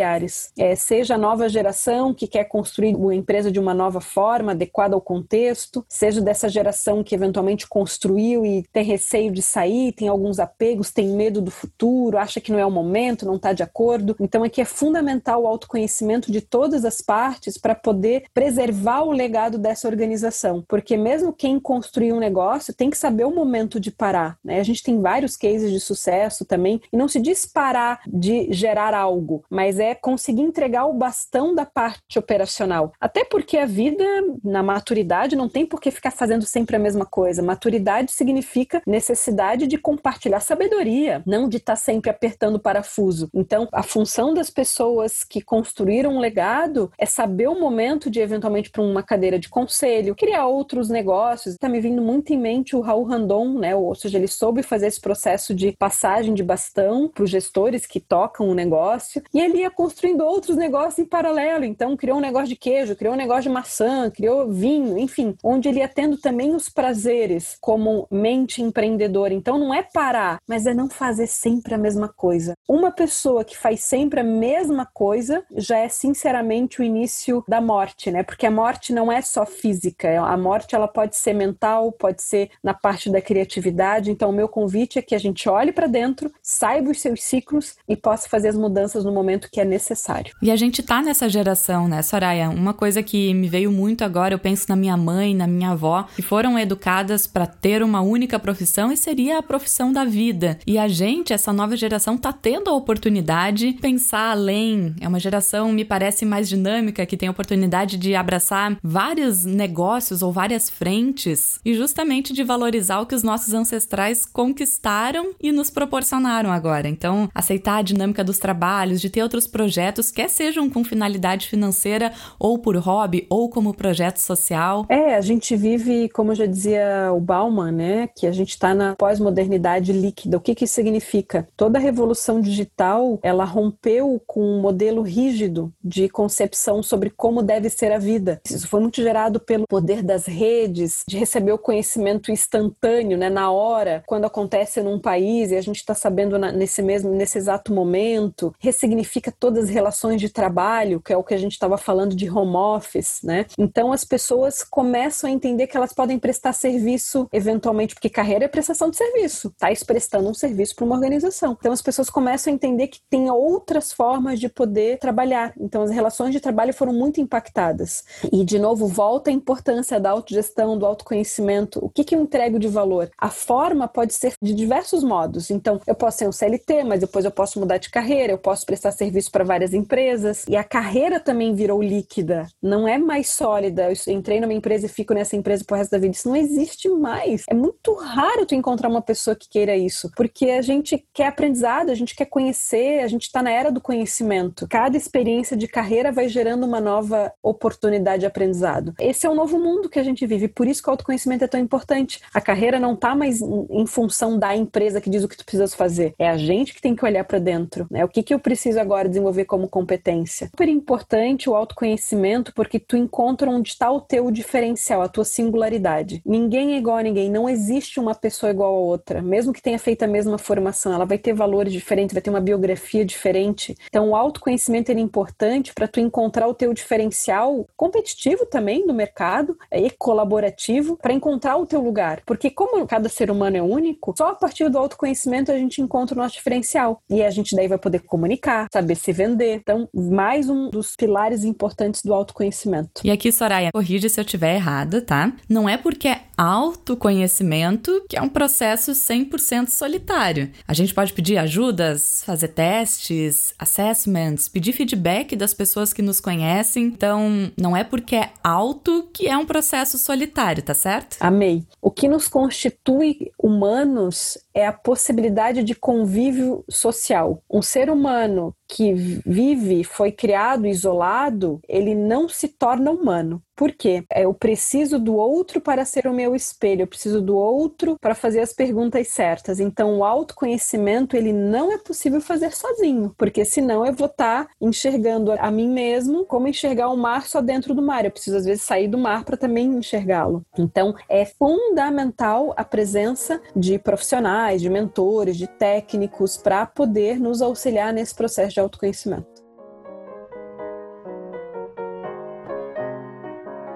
É, 0.58 0.76
seja 0.76 1.16
a 1.16 1.18
nova 1.18 1.50
geração 1.50 2.14
que 2.14 2.28
quer 2.28 2.46
construir 2.46 2.96
uma 2.96 3.16
empresa 3.16 3.52
de 3.52 3.60
uma 3.60 3.74
nova 3.74 4.02
forma, 4.02 4.52
adequada 4.52 4.96
ao 4.96 5.02
contexto, 5.02 5.86
seja 5.88 6.22
dessa 6.22 6.50
geração 6.50 7.04
que 7.04 7.16
eventualmente 7.16 7.68
construiu 7.68 8.46
e 8.46 8.64
tem 8.72 8.84
receio 8.84 9.32
de 9.32 9.42
sair, 9.42 9.92
tem 9.92 10.08
alguns 10.08 10.40
apegos, 10.40 10.92
tem 10.92 11.10
medo 11.10 11.42
do 11.42 11.52
futuro, 11.52 12.18
acha 12.18 12.40
que 12.40 12.52
não 12.52 12.60
é 12.60 12.66
o 12.66 12.72
momento, 12.72 13.26
não 13.26 13.36
está 13.36 13.54
de 13.54 13.64
acordo. 13.64 14.16
Então 14.20 14.44
aqui 14.44 14.62
é 14.62 14.66
fundamental 14.66 15.44
o 15.44 15.48
autoconhecimento 15.48 16.32
de 16.32 16.42
todas 16.42 16.86
as 16.86 17.02
partes 17.02 17.58
para 17.58 17.76
poder 17.76 18.26
preservar 18.34 19.04
o 19.04 19.12
legado 19.12 19.58
dessa 19.58 19.88
organização, 19.88 20.64
porque 20.68 20.98
mesmo 20.98 21.34
quem 21.34 21.60
construir 21.60 22.14
um 22.14 22.20
negócio 22.20 22.74
tem 22.74 22.90
que 22.90 22.98
saber 22.98 23.26
o 23.26 23.34
momento 23.34 23.80
de 23.80 23.92
parar. 23.92 24.38
Né? 24.44 24.60
A 24.60 24.64
gente 24.64 24.84
tem 24.84 25.00
vários 25.00 25.36
cases 25.36 25.72
de 25.72 25.80
sucesso 25.80 26.46
também, 26.46 26.82
e 26.92 26.98
não 26.98 27.08
se 27.08 27.20
diz 27.20 27.46
parar 27.46 28.02
de 28.08 28.52
gerar 28.52 28.94
algo, 28.94 29.44
mas 29.50 29.80
é 29.80 29.87
conseguir 29.96 30.42
entregar 30.42 30.86
o 30.86 30.94
bastão 30.94 31.54
da 31.54 31.66
parte 31.66 32.18
operacional. 32.18 32.92
Até 33.00 33.24
porque 33.24 33.58
a 33.58 33.66
vida, 33.66 34.04
na 34.44 34.64
maturidade, 34.64 35.36
não 35.36 35.50
tem 35.50 35.66
por 35.66 35.82
que 35.82 35.92
ficar 35.92 36.12
fazendo 36.12 36.46
sempre 36.46 36.76
a 36.76 36.80
mesma 36.80 37.06
coisa. 37.06 37.42
Maturidade 37.42 38.12
significa 38.12 38.82
necessidade 38.86 39.68
de 39.68 39.78
compartilhar 39.78 40.40
sabedoria, 40.40 41.24
não 41.26 41.48
de 41.50 41.58
estar 41.58 41.76
sempre 41.76 42.10
apertando 42.10 42.56
o 42.56 42.60
parafuso. 42.60 43.30
Então, 43.34 43.68
a 43.72 43.84
função 43.84 44.34
das 44.34 44.50
pessoas 44.50 45.24
que 45.24 45.42
construíram 45.42 46.16
um 46.16 46.20
legado 46.20 46.92
é 46.98 47.06
saber 47.06 47.48
o 47.48 47.60
momento 47.60 48.10
de 48.10 48.20
eventualmente 48.20 48.70
para 48.70 48.82
uma 48.82 49.04
cadeira 49.04 49.40
de 49.40 49.50
conselho, 49.50 50.16
criar 50.16 50.48
outros 50.48 50.90
negócios. 50.90 51.54
Está 51.54 51.70
me 51.70 51.80
vindo 51.80 52.02
muito 52.02 52.34
em 52.34 52.38
mente 52.38 52.76
o 52.76 52.82
Raul 52.82 53.04
Randon, 53.04 53.58
né? 53.60 53.76
Ou 53.76 53.96
seja, 53.96 54.18
ele 54.18 54.28
soube 54.28 54.64
fazer 54.64 54.88
esse 54.88 55.00
processo 55.00 55.54
de 55.54 55.72
passagem 55.74 56.34
de 56.34 56.44
bastão 56.44 57.08
para 57.08 57.24
os 57.24 57.30
gestores 57.30 57.86
que 57.86 58.00
tocam 58.00 58.50
o 58.50 58.54
negócio 58.54 59.22
e 59.34 59.40
ele 59.40 59.60
ia 59.60 59.72
construindo 59.78 60.22
outros 60.22 60.58
negócios 60.58 60.98
em 60.98 61.06
paralelo. 61.06 61.64
Então, 61.64 61.96
criou 61.96 62.18
um 62.18 62.22
negócio 62.22 62.48
de 62.48 62.56
queijo, 62.56 62.96
criou 62.96 63.14
um 63.14 63.18
negócio 63.18 63.44
de 63.44 63.50
maçã, 63.50 64.10
criou 64.10 64.52
vinho, 64.52 64.98
enfim, 64.98 65.38
onde 65.44 65.70
ele 65.70 65.80
ia 65.80 65.88
tendo 65.88 66.18
também 66.18 66.56
os 66.56 66.68
prazeres 66.68 67.56
como 67.62 68.08
mente 68.10 68.60
empreendedor. 68.62 69.32
Então 69.32 69.60
não 69.60 69.72
é 69.72 69.84
parar, 69.84 70.40
mas 70.48 70.66
é 70.66 70.74
não 70.74 70.90
fazer 70.90 71.28
sempre 71.28 71.76
a 71.76 71.78
mesma 71.78 72.08
coisa. 72.08 72.56
Uma 72.68 72.92
pessoa 72.92 73.46
que 73.46 73.56
faz 73.56 73.82
sempre 73.82 74.22
a 74.22 74.24
mesma 74.24 74.86
coisa 74.86 75.44
já 75.56 75.78
é 75.78 75.90
sinceramente 75.90 76.82
o 76.82 76.84
início 76.84 77.44
da 77.48 77.62
morte, 77.62 78.10
né? 78.10 78.24
Porque 78.24 78.48
a 78.48 78.52
morte 78.52 78.92
não 78.92 79.12
é 79.12 79.22
só 79.22 79.46
física, 79.46 80.20
a 80.20 80.36
morte 80.36 80.74
ela 80.74 80.88
pode 80.88 81.16
ser 81.16 81.34
mental, 81.34 81.92
pode 81.92 82.24
ser 82.24 82.50
na 82.64 82.74
parte 82.74 83.12
da 83.12 83.22
criatividade. 83.22 84.10
Então 84.10 84.32
o 84.32 84.34
meu 84.34 84.50
convite 84.50 84.98
é 84.98 85.04
que 85.04 85.14
a 85.14 85.20
gente 85.20 85.48
olhe 85.48 85.72
para 85.72 85.86
dentro, 85.86 86.34
saiba 86.42 86.90
os 86.90 87.00
seus 87.00 87.24
ciclos 87.24 87.76
e 87.88 87.96
possa 87.96 88.28
fazer 88.28 88.48
as 88.48 88.58
mudanças 88.58 89.06
no 89.06 89.12
momento 89.12 89.50
que 89.52 89.62
é 89.62 89.67
necessário. 89.68 90.34
E 90.42 90.50
a 90.50 90.56
gente 90.56 90.82
tá 90.82 91.02
nessa 91.02 91.30
geração, 91.30 91.88
né, 91.88 92.02
Soraya? 92.02 92.50
Uma 92.50 92.74
coisa 92.74 93.04
que 93.04 93.34
me 93.34 93.48
veio 93.48 93.72
muito 93.72 94.04
agora, 94.04 94.34
eu 94.34 94.40
penso 94.40 94.66
na 94.70 94.76
minha 94.76 94.98
mãe, 94.98 95.36
na 95.36 95.46
minha 95.46 95.72
avó, 95.72 96.08
que 96.16 96.22
foram 96.22 96.58
educadas 96.58 97.28
para 97.28 97.46
ter 97.46 97.84
uma 97.84 98.02
única 98.02 98.40
profissão 98.40 98.92
e 98.92 98.98
seria 98.98 99.40
a 99.40 99.44
profissão 99.44 99.92
da 99.92 100.04
vida. 100.04 100.58
E 100.66 100.78
a 100.78 100.88
gente, 100.88 101.34
essa 101.34 101.54
nova 101.54 101.76
geração, 101.76 102.18
tá 102.18 102.32
tendo 102.32 102.70
a 102.70 102.74
oportunidade 102.74 103.58
de 103.58 103.74
pensar 103.74 104.32
além. 104.32 104.96
É 105.02 105.08
uma 105.08 105.20
geração, 105.20 105.72
me 105.72 105.84
parece, 105.84 106.26
mais 106.26 106.48
dinâmica, 106.48 107.06
que 107.06 107.18
tem 107.18 107.28
a 107.28 107.32
oportunidade 107.32 107.98
de 107.98 108.16
abraçar 108.16 108.78
vários 108.84 109.44
negócios 109.46 110.22
ou 110.22 110.32
várias 110.32 110.70
frentes 110.70 111.60
e 111.66 111.74
justamente 111.74 112.34
de 112.34 112.44
valorizar 112.44 113.00
o 113.00 113.06
que 113.06 113.16
os 113.16 113.24
nossos 113.24 113.54
ancestrais 113.54 114.26
conquistaram 114.26 115.34
e 115.42 115.52
nos 115.52 115.70
proporcionaram 115.70 116.52
agora. 116.52 116.88
Então, 116.88 117.30
aceitar 117.34 117.78
a 117.78 117.82
dinâmica 117.82 118.24
dos 118.24 118.38
trabalhos, 118.38 119.02
de 119.02 119.10
ter 119.10 119.24
outros 119.24 119.48
projetos, 119.58 120.12
quer 120.12 120.30
sejam 120.30 120.70
com 120.70 120.84
finalidade 120.84 121.48
financeira 121.48 122.14
ou 122.38 122.60
por 122.60 122.76
hobby 122.78 123.26
ou 123.28 123.50
como 123.50 123.74
projeto 123.74 124.18
social. 124.18 124.86
É, 124.88 125.16
a 125.16 125.22
gente 125.22 125.56
vive, 125.56 126.10
como 126.10 126.36
já 126.36 126.46
dizia 126.46 127.12
o 127.12 127.20
Bauman, 127.20 127.72
né, 127.72 128.08
que 128.16 128.28
a 128.28 128.32
gente 128.32 128.50
está 128.50 128.76
na 128.76 128.96
pós-modernidade 128.96 129.92
líquida. 129.92 130.38
O 130.38 130.40
que, 130.40 130.54
que 130.54 130.66
isso 130.66 130.76
significa? 130.76 131.48
Toda 131.58 131.80
a 131.80 131.82
revolução 131.82 132.40
digital 132.40 133.20
ela 133.24 133.46
rompeu 133.46 134.22
com 134.28 134.42
um 134.42 134.62
modelo 134.62 135.02
rígido 135.02 135.74
de 135.84 136.08
concepção 136.08 136.84
sobre 136.84 137.10
como 137.10 137.42
deve 137.42 137.68
ser 137.68 137.92
a 137.92 137.98
vida. 137.98 138.40
Isso 138.48 138.68
foi 138.68 138.80
muito 138.80 139.02
gerado 139.02 139.40
pelo 139.40 139.66
poder 139.68 140.04
das 140.04 140.28
redes, 140.28 141.04
de 141.08 141.18
receber 141.18 141.52
o 141.52 141.58
conhecimento 141.58 142.32
instantâneo, 142.32 143.18
né, 143.18 143.28
na 143.28 143.50
hora, 143.50 144.04
quando 144.06 144.26
acontece 144.26 144.84
num 144.84 145.00
país 145.00 145.50
e 145.50 145.56
a 145.56 145.62
gente 145.62 145.78
está 145.78 145.96
sabendo 145.96 146.38
na, 146.38 146.52
nesse 146.52 146.84
mesmo, 146.84 147.10
nesse 147.10 147.40
exato 147.40 147.74
momento. 147.74 148.54
Ressignifica 148.60 149.34
todas 149.48 149.64
as 149.64 149.70
relações 149.70 150.20
de 150.20 150.28
trabalho, 150.28 151.00
que 151.00 151.14
é 151.14 151.16
o 151.16 151.24
que 151.24 151.34
a 151.34 151.38
gente 151.38 151.54
estava 151.54 151.78
falando 151.78 152.14
de 152.14 152.30
home 152.30 152.58
office, 152.58 153.20
né? 153.24 153.46
Então 153.58 153.94
as 153.94 154.04
pessoas 154.04 154.62
começam 154.62 155.30
a 155.30 155.32
entender 155.32 155.68
que 155.68 155.78
elas 155.78 155.94
podem 155.94 156.20
prestar 156.20 156.52
serviço 156.52 157.30
eventualmente, 157.32 157.94
porque 157.94 158.10
carreira 158.10 158.44
é 158.44 158.48
prestação 158.50 158.90
de 158.90 158.98
serviço, 158.98 159.48
está 159.48 159.70
prestando 159.86 160.30
um 160.30 160.34
serviço 160.34 160.76
para 160.76 160.84
uma 160.84 160.96
organização. 160.96 161.56
Então 161.58 161.72
as 161.72 161.82
pessoas 161.82 162.10
começam 162.10 162.52
a 162.52 162.56
entender 162.56 162.88
que 162.90 163.00
tem 163.10 163.32
outras 163.32 163.94
formas 163.94 164.38
de 164.38 164.50
poder 164.50 165.00
trabalhar. 165.00 165.54
Então 165.58 165.82
as 165.82 165.92
relações 165.92 166.34
de 166.34 166.42
trabalho 166.42 166.74
foram 166.74 166.92
muito 166.92 167.22
impactadas. 167.22 168.04
E 168.30 168.44
de 168.44 168.60
novo 168.60 168.86
volta 168.86 169.30
a 169.30 169.34
importância 169.34 169.98
da 169.98 170.10
autogestão, 170.10 170.78
do 170.78 170.86
autoconhecimento. 170.86 171.80
O 171.82 171.90
que 171.90 172.04
que 172.04 172.16
eu 172.16 172.22
entrego 172.22 172.60
de 172.60 172.68
valor? 172.68 173.10
A 173.18 173.30
forma 173.30 173.88
pode 173.88 174.14
ser 174.14 174.34
de 174.42 174.54
diversos 174.54 175.06
modos. 175.06 175.50
Então 175.50 175.80
eu 175.88 175.96
posso 175.96 176.18
ser 176.18 176.28
um 176.28 176.34
CLT, 176.34 176.84
mas 176.84 177.00
depois 177.00 177.24
eu 177.24 177.32
posso 177.32 177.62
mudar 177.62 177.78
de 177.78 177.90
carreira, 177.90 178.34
eu 178.34 178.38
posso 178.38 178.66
prestar 178.66 178.92
serviço 178.92 179.32
para 179.38 179.44
várias 179.44 179.72
empresas. 179.72 180.46
E 180.50 180.56
a 180.56 180.64
carreira 180.64 181.20
também 181.20 181.54
virou 181.54 181.80
líquida, 181.80 182.48
não 182.60 182.88
é 182.88 182.98
mais 182.98 183.30
sólida. 183.30 183.88
Eu 183.88 184.14
entrei 184.14 184.42
numa 184.42 184.54
empresa 184.54 184.88
e 184.88 184.90
fico 184.90 185.14
nessa 185.14 185.36
empresa 185.36 185.64
pro 185.64 185.78
resto 185.78 185.92
da 185.92 186.00
vida. 186.00 186.16
Isso 186.16 186.28
não 186.28 186.36
existe 186.36 186.90
mais. 186.90 187.44
É 187.48 187.54
muito 187.54 187.94
raro 187.94 188.48
tu 188.48 188.56
encontrar 188.56 188.90
uma 188.90 189.02
pessoa 189.02 189.36
que 189.36 189.48
queira 189.48 189.78
isso, 189.78 190.10
porque 190.18 190.50
a 190.50 190.62
gente 190.64 191.06
quer 191.14 191.28
aprendizado, 191.28 191.92
a 191.92 191.96
gente 191.96 192.16
quer 192.16 192.26
conhecer, 192.26 193.02
a 193.04 193.08
gente 193.08 193.24
está 193.24 193.44
na 193.44 193.52
era 193.52 193.72
do 193.72 193.80
conhecimento. 193.80 194.68
Cada 194.68 194.98
experiência 194.98 195.56
de 195.56 195.68
carreira 195.68 196.12
vai 196.12 196.28
gerando 196.28 196.66
uma 196.66 196.82
nova 196.82 197.32
oportunidade 197.44 198.22
de 198.22 198.26
aprendizado. 198.26 198.96
Esse 199.00 199.28
é 199.28 199.30
o 199.30 199.36
novo 199.36 199.60
mundo 199.60 199.88
que 199.88 200.00
a 200.00 200.04
gente 200.04 200.26
vive, 200.26 200.48
por 200.48 200.68
isso 200.68 200.82
que 200.82 200.90
o 200.90 200.92
autoconhecimento 200.92 201.44
é 201.44 201.48
tão 201.48 201.60
importante. 201.60 202.22
A 202.34 202.42
carreira 202.42 202.80
não 202.80 202.96
está 202.96 203.14
mais 203.14 203.40
em 203.40 203.86
função 203.86 204.40
da 204.40 204.56
empresa 204.56 205.00
que 205.00 205.12
diz 205.12 205.24
o 205.24 205.28
que 205.28 205.38
tu 205.38 205.46
precisa 205.46 205.68
fazer, 205.68 206.16
é 206.18 206.28
a 206.28 206.38
gente 206.38 206.74
que 206.74 206.82
tem 206.82 206.96
que 206.96 207.06
olhar 207.06 207.24
para 207.24 207.38
dentro. 207.38 207.86
Né? 207.92 208.04
O 208.04 208.10
que, 208.10 208.24
que 208.24 208.34
eu 208.34 208.40
preciso 208.40 208.80
agora 208.80 209.08
desenvolver 209.08 209.27
como 209.46 209.68
competência? 209.68 210.48
Super 210.48 210.70
importante 210.70 211.50
o 211.50 211.56
autoconhecimento, 211.56 212.54
porque 212.54 212.80
tu 212.80 212.98
encontra 212.98 213.50
onde 213.50 213.70
está 213.70 213.92
o 213.92 214.02
teu 214.02 214.30
diferencial, 214.32 215.02
a 215.02 215.08
tua 215.08 215.26
singularidade. 215.26 216.22
Ninguém 216.26 216.74
é 216.74 216.78
igual 216.78 216.98
a 216.98 217.04
ninguém, 217.04 217.30
não 217.30 217.50
existe 217.50 218.00
uma 218.00 218.16
pessoa 218.16 218.52
igual 218.52 218.76
a 218.76 218.80
outra, 218.80 219.22
mesmo 219.22 219.54
que 219.54 219.62
tenha 219.62 219.80
feito 219.80 220.04
a 220.04 220.08
mesma 220.08 220.38
formação, 220.38 220.94
ela 220.94 221.06
vai 221.06 221.18
ter 221.18 221.34
valores 221.34 221.74
diferentes, 221.74 222.14
vai 222.14 222.22
ter 222.22 222.30
uma 222.30 222.42
biografia 222.42 223.06
diferente. 223.06 223.76
Então, 223.88 224.10
o 224.10 224.16
autoconhecimento 224.16 224.92
é 224.92 225.00
importante 225.00 225.74
para 225.74 225.88
tu 225.88 226.00
encontrar 226.00 226.48
o 226.48 226.54
teu 226.54 226.74
diferencial 226.74 227.68
competitivo 227.76 228.46
também 228.46 228.86
no 228.86 228.94
mercado 228.94 229.58
e 229.72 229.90
colaborativo 229.92 230.98
para 230.98 231.14
encontrar 231.14 231.58
o 231.58 231.66
teu 231.66 231.82
lugar. 231.82 232.22
Porque 232.26 232.50
como 232.50 232.86
cada 232.88 233.10
ser 233.10 233.32
humano 233.32 233.58
é 233.58 233.62
único, 233.62 234.14
só 234.18 234.30
a 234.30 234.36
partir 234.36 234.70
do 234.70 234.78
autoconhecimento 234.78 235.52
a 235.52 235.58
gente 235.58 235.82
encontra 235.82 236.16
o 236.16 236.22
nosso 236.22 236.36
diferencial. 236.36 237.02
E 237.10 237.24
a 237.24 237.30
gente 237.30 237.56
daí 237.56 237.68
vai 237.68 237.78
poder 237.78 238.00
comunicar, 238.00 238.68
saber 238.72 238.96
se 239.08 239.14
vender. 239.14 239.56
Então, 239.56 239.88
mais 239.94 240.50
um 240.50 240.70
dos 240.70 240.94
pilares 240.96 241.46
importantes 241.46 242.02
do 242.04 242.14
autoconhecimento. 242.14 243.02
E 243.06 243.10
aqui, 243.10 243.32
Soraya, 243.32 243.72
corrija 243.72 244.10
se 244.10 244.20
eu 244.20 244.26
estiver 244.26 244.56
errada, 244.56 245.02
tá? 245.02 245.32
Não 245.48 245.70
é 245.70 245.78
porque 245.78 246.14
autoconhecimento, 246.38 248.06
que 248.10 248.18
é 248.18 248.22
um 248.22 248.30
processo 248.30 248.92
100% 248.92 249.70
solitário. 249.70 250.52
A 250.68 250.74
gente 250.74 250.94
pode 250.94 251.14
pedir 251.14 251.38
ajudas, 251.38 252.22
fazer 252.26 252.50
testes, 252.50 253.54
assessments, 253.58 254.50
pedir 254.50 254.74
feedback 254.74 255.36
das 255.36 255.54
pessoas 255.54 255.94
que 255.94 256.02
nos 256.02 256.20
conhecem. 256.20 256.84
Então, 256.84 257.52
não 257.58 257.76
é 257.76 257.84
porque 257.84 258.18
é 258.18 258.32
auto 258.44 259.10
que 259.14 259.28
é 259.28 259.38
um 259.38 259.46
processo 259.46 259.98
solitário, 259.98 260.62
tá 260.62 260.74
certo? 260.74 261.18
Amei. 261.20 261.66
O 261.82 261.90
que 261.90 262.08
nos 262.08 262.28
constitui 262.28 263.32
humanos 263.42 264.38
é 264.54 264.68
a 264.68 264.74
possibilidade 264.74 265.64
de 265.64 265.74
convívio 265.74 266.64
social. 266.70 267.42
Um 267.50 267.62
ser 267.62 267.90
humano 267.90 268.54
que 268.68 268.94
vive, 268.94 269.84
foi 269.84 270.12
criado 270.12 270.68
isolado, 270.68 271.60
ele 271.68 271.96
não 271.96 272.28
se 272.30 272.48
torna 272.50 272.92
humano. 272.92 273.42
Por 273.58 273.72
quê? 273.72 274.06
É, 274.12 274.24
eu 274.24 274.36
preciso 274.36 275.00
do 275.00 275.16
outro 275.16 275.60
para 275.60 275.84
ser 275.84 276.06
o 276.06 276.14
meu 276.14 276.36
espelho, 276.36 276.84
eu 276.84 276.88
preciso 276.88 277.20
do 277.20 277.36
outro 277.36 277.98
para 278.00 278.14
fazer 278.14 278.40
as 278.40 278.54
perguntas 278.54 279.08
certas. 279.08 279.60
Então, 279.60 279.98
o 279.98 280.04
autoconhecimento 280.04 281.18
ele 281.18 281.34
não 281.34 281.72
é 281.72 281.80
possível 281.80 282.22
fazer 282.22 282.56
sozinho, 282.56 283.16
porque 283.18 283.44
senão 283.44 283.84
eu 283.84 283.94
vou 283.94 284.06
estar 284.06 284.46
tá 284.46 284.52
enxergando 284.62 285.32
a 285.32 285.50
mim 285.50 285.70
mesmo 285.70 286.24
como 286.24 286.48
enxergar 286.48 286.90
o 286.90 286.96
mar 286.96 287.26
só 287.26 287.42
dentro 287.42 287.74
do 287.74 287.82
mar. 287.82 288.06
Eu 288.06 288.12
preciso 288.12 288.38
às 288.38 288.46
vezes 288.46 288.62
sair 288.62 288.88
do 288.88 288.98
mar 288.98 289.26
para 289.26 289.36
também 289.36 289.66
enxergá-lo. 289.66 290.46
Então, 290.56 290.94
é 291.10 291.26
fundamental 291.26 292.54
a 292.56 292.64
presença 292.64 293.42
de 293.56 293.80
profissionais, 293.80 294.62
de 294.62 294.70
mentores, 294.70 295.36
de 295.36 295.48
técnicos 295.48 296.38
para 296.38 296.64
poder 296.68 297.20
nos 297.20 297.42
auxiliar 297.42 297.92
nesse 297.92 298.14
processo 298.14 298.54
de 298.54 298.60
autoconhecimento. 298.60 299.37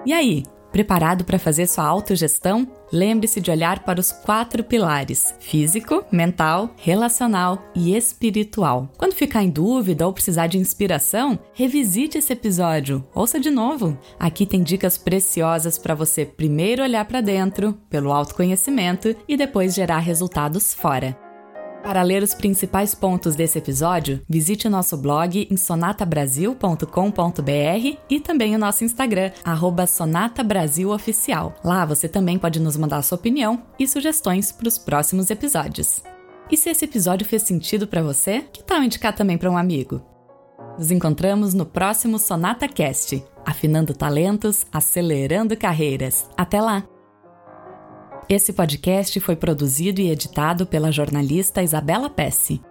E 0.04 0.12
aí, 0.12 0.42
preparado 0.72 1.24
para 1.24 1.38
fazer 1.38 1.68
sua 1.68 1.84
autogestão? 1.84 2.66
Lembre-se 2.92 3.40
de 3.40 3.50
olhar 3.50 3.84
para 3.84 4.00
os 4.00 4.10
quatro 4.10 4.64
pilares: 4.64 5.34
físico, 5.38 6.04
mental, 6.10 6.70
relacional 6.76 7.62
e 7.74 7.96
espiritual. 7.96 8.90
Quando 8.98 9.14
ficar 9.14 9.44
em 9.44 9.50
dúvida 9.50 10.06
ou 10.06 10.12
precisar 10.12 10.48
de 10.48 10.58
inspiração, 10.58 11.38
revisite 11.52 12.18
esse 12.18 12.32
episódio, 12.32 13.06
ouça 13.14 13.38
de 13.38 13.50
novo. 13.50 13.96
Aqui 14.18 14.44
tem 14.44 14.62
dicas 14.62 14.98
preciosas 14.98 15.78
para 15.78 15.94
você 15.94 16.24
primeiro 16.24 16.82
olhar 16.82 17.04
para 17.04 17.20
dentro, 17.20 17.74
pelo 17.88 18.12
autoconhecimento 18.12 19.14
e 19.28 19.36
depois 19.36 19.74
gerar 19.74 19.98
resultados 19.98 20.74
fora. 20.74 21.16
Para 21.82 22.02
ler 22.02 22.22
os 22.22 22.32
principais 22.32 22.94
pontos 22.94 23.34
desse 23.34 23.58
episódio, 23.58 24.22
visite 24.28 24.68
o 24.68 24.70
nosso 24.70 24.96
blog 24.96 25.48
em 25.50 25.56
sonatabrasil.com.br 25.56 27.98
e 28.08 28.20
também 28.20 28.54
o 28.54 28.58
nosso 28.58 28.84
Instagram, 28.84 29.32
sonatabrasiloficial. 29.88 31.54
Lá 31.64 31.84
você 31.84 32.08
também 32.08 32.38
pode 32.38 32.60
nos 32.60 32.76
mandar 32.76 33.02
sua 33.02 33.18
opinião 33.18 33.64
e 33.78 33.88
sugestões 33.88 34.52
para 34.52 34.68
os 34.68 34.78
próximos 34.78 35.28
episódios. 35.28 36.02
E 36.50 36.56
se 36.56 36.70
esse 36.70 36.84
episódio 36.84 37.26
fez 37.26 37.42
sentido 37.42 37.86
para 37.86 38.02
você, 38.02 38.44
que 38.52 38.62
tal 38.62 38.82
indicar 38.82 39.14
também 39.14 39.36
para 39.36 39.50
um 39.50 39.58
amigo? 39.58 40.00
Nos 40.78 40.90
encontramos 40.90 41.52
no 41.52 41.66
próximo 41.66 42.18
Sonata 42.18 42.68
Cast, 42.68 43.22
afinando 43.44 43.92
talentos, 43.92 44.64
acelerando 44.72 45.56
carreiras. 45.56 46.26
Até 46.36 46.60
lá! 46.60 46.91
Esse 48.32 48.50
podcast 48.50 49.20
foi 49.20 49.36
produzido 49.36 50.00
e 50.00 50.10
editado 50.10 50.64
pela 50.64 50.90
jornalista 50.90 51.62
Isabela 51.62 52.08
Pesce. 52.08 52.62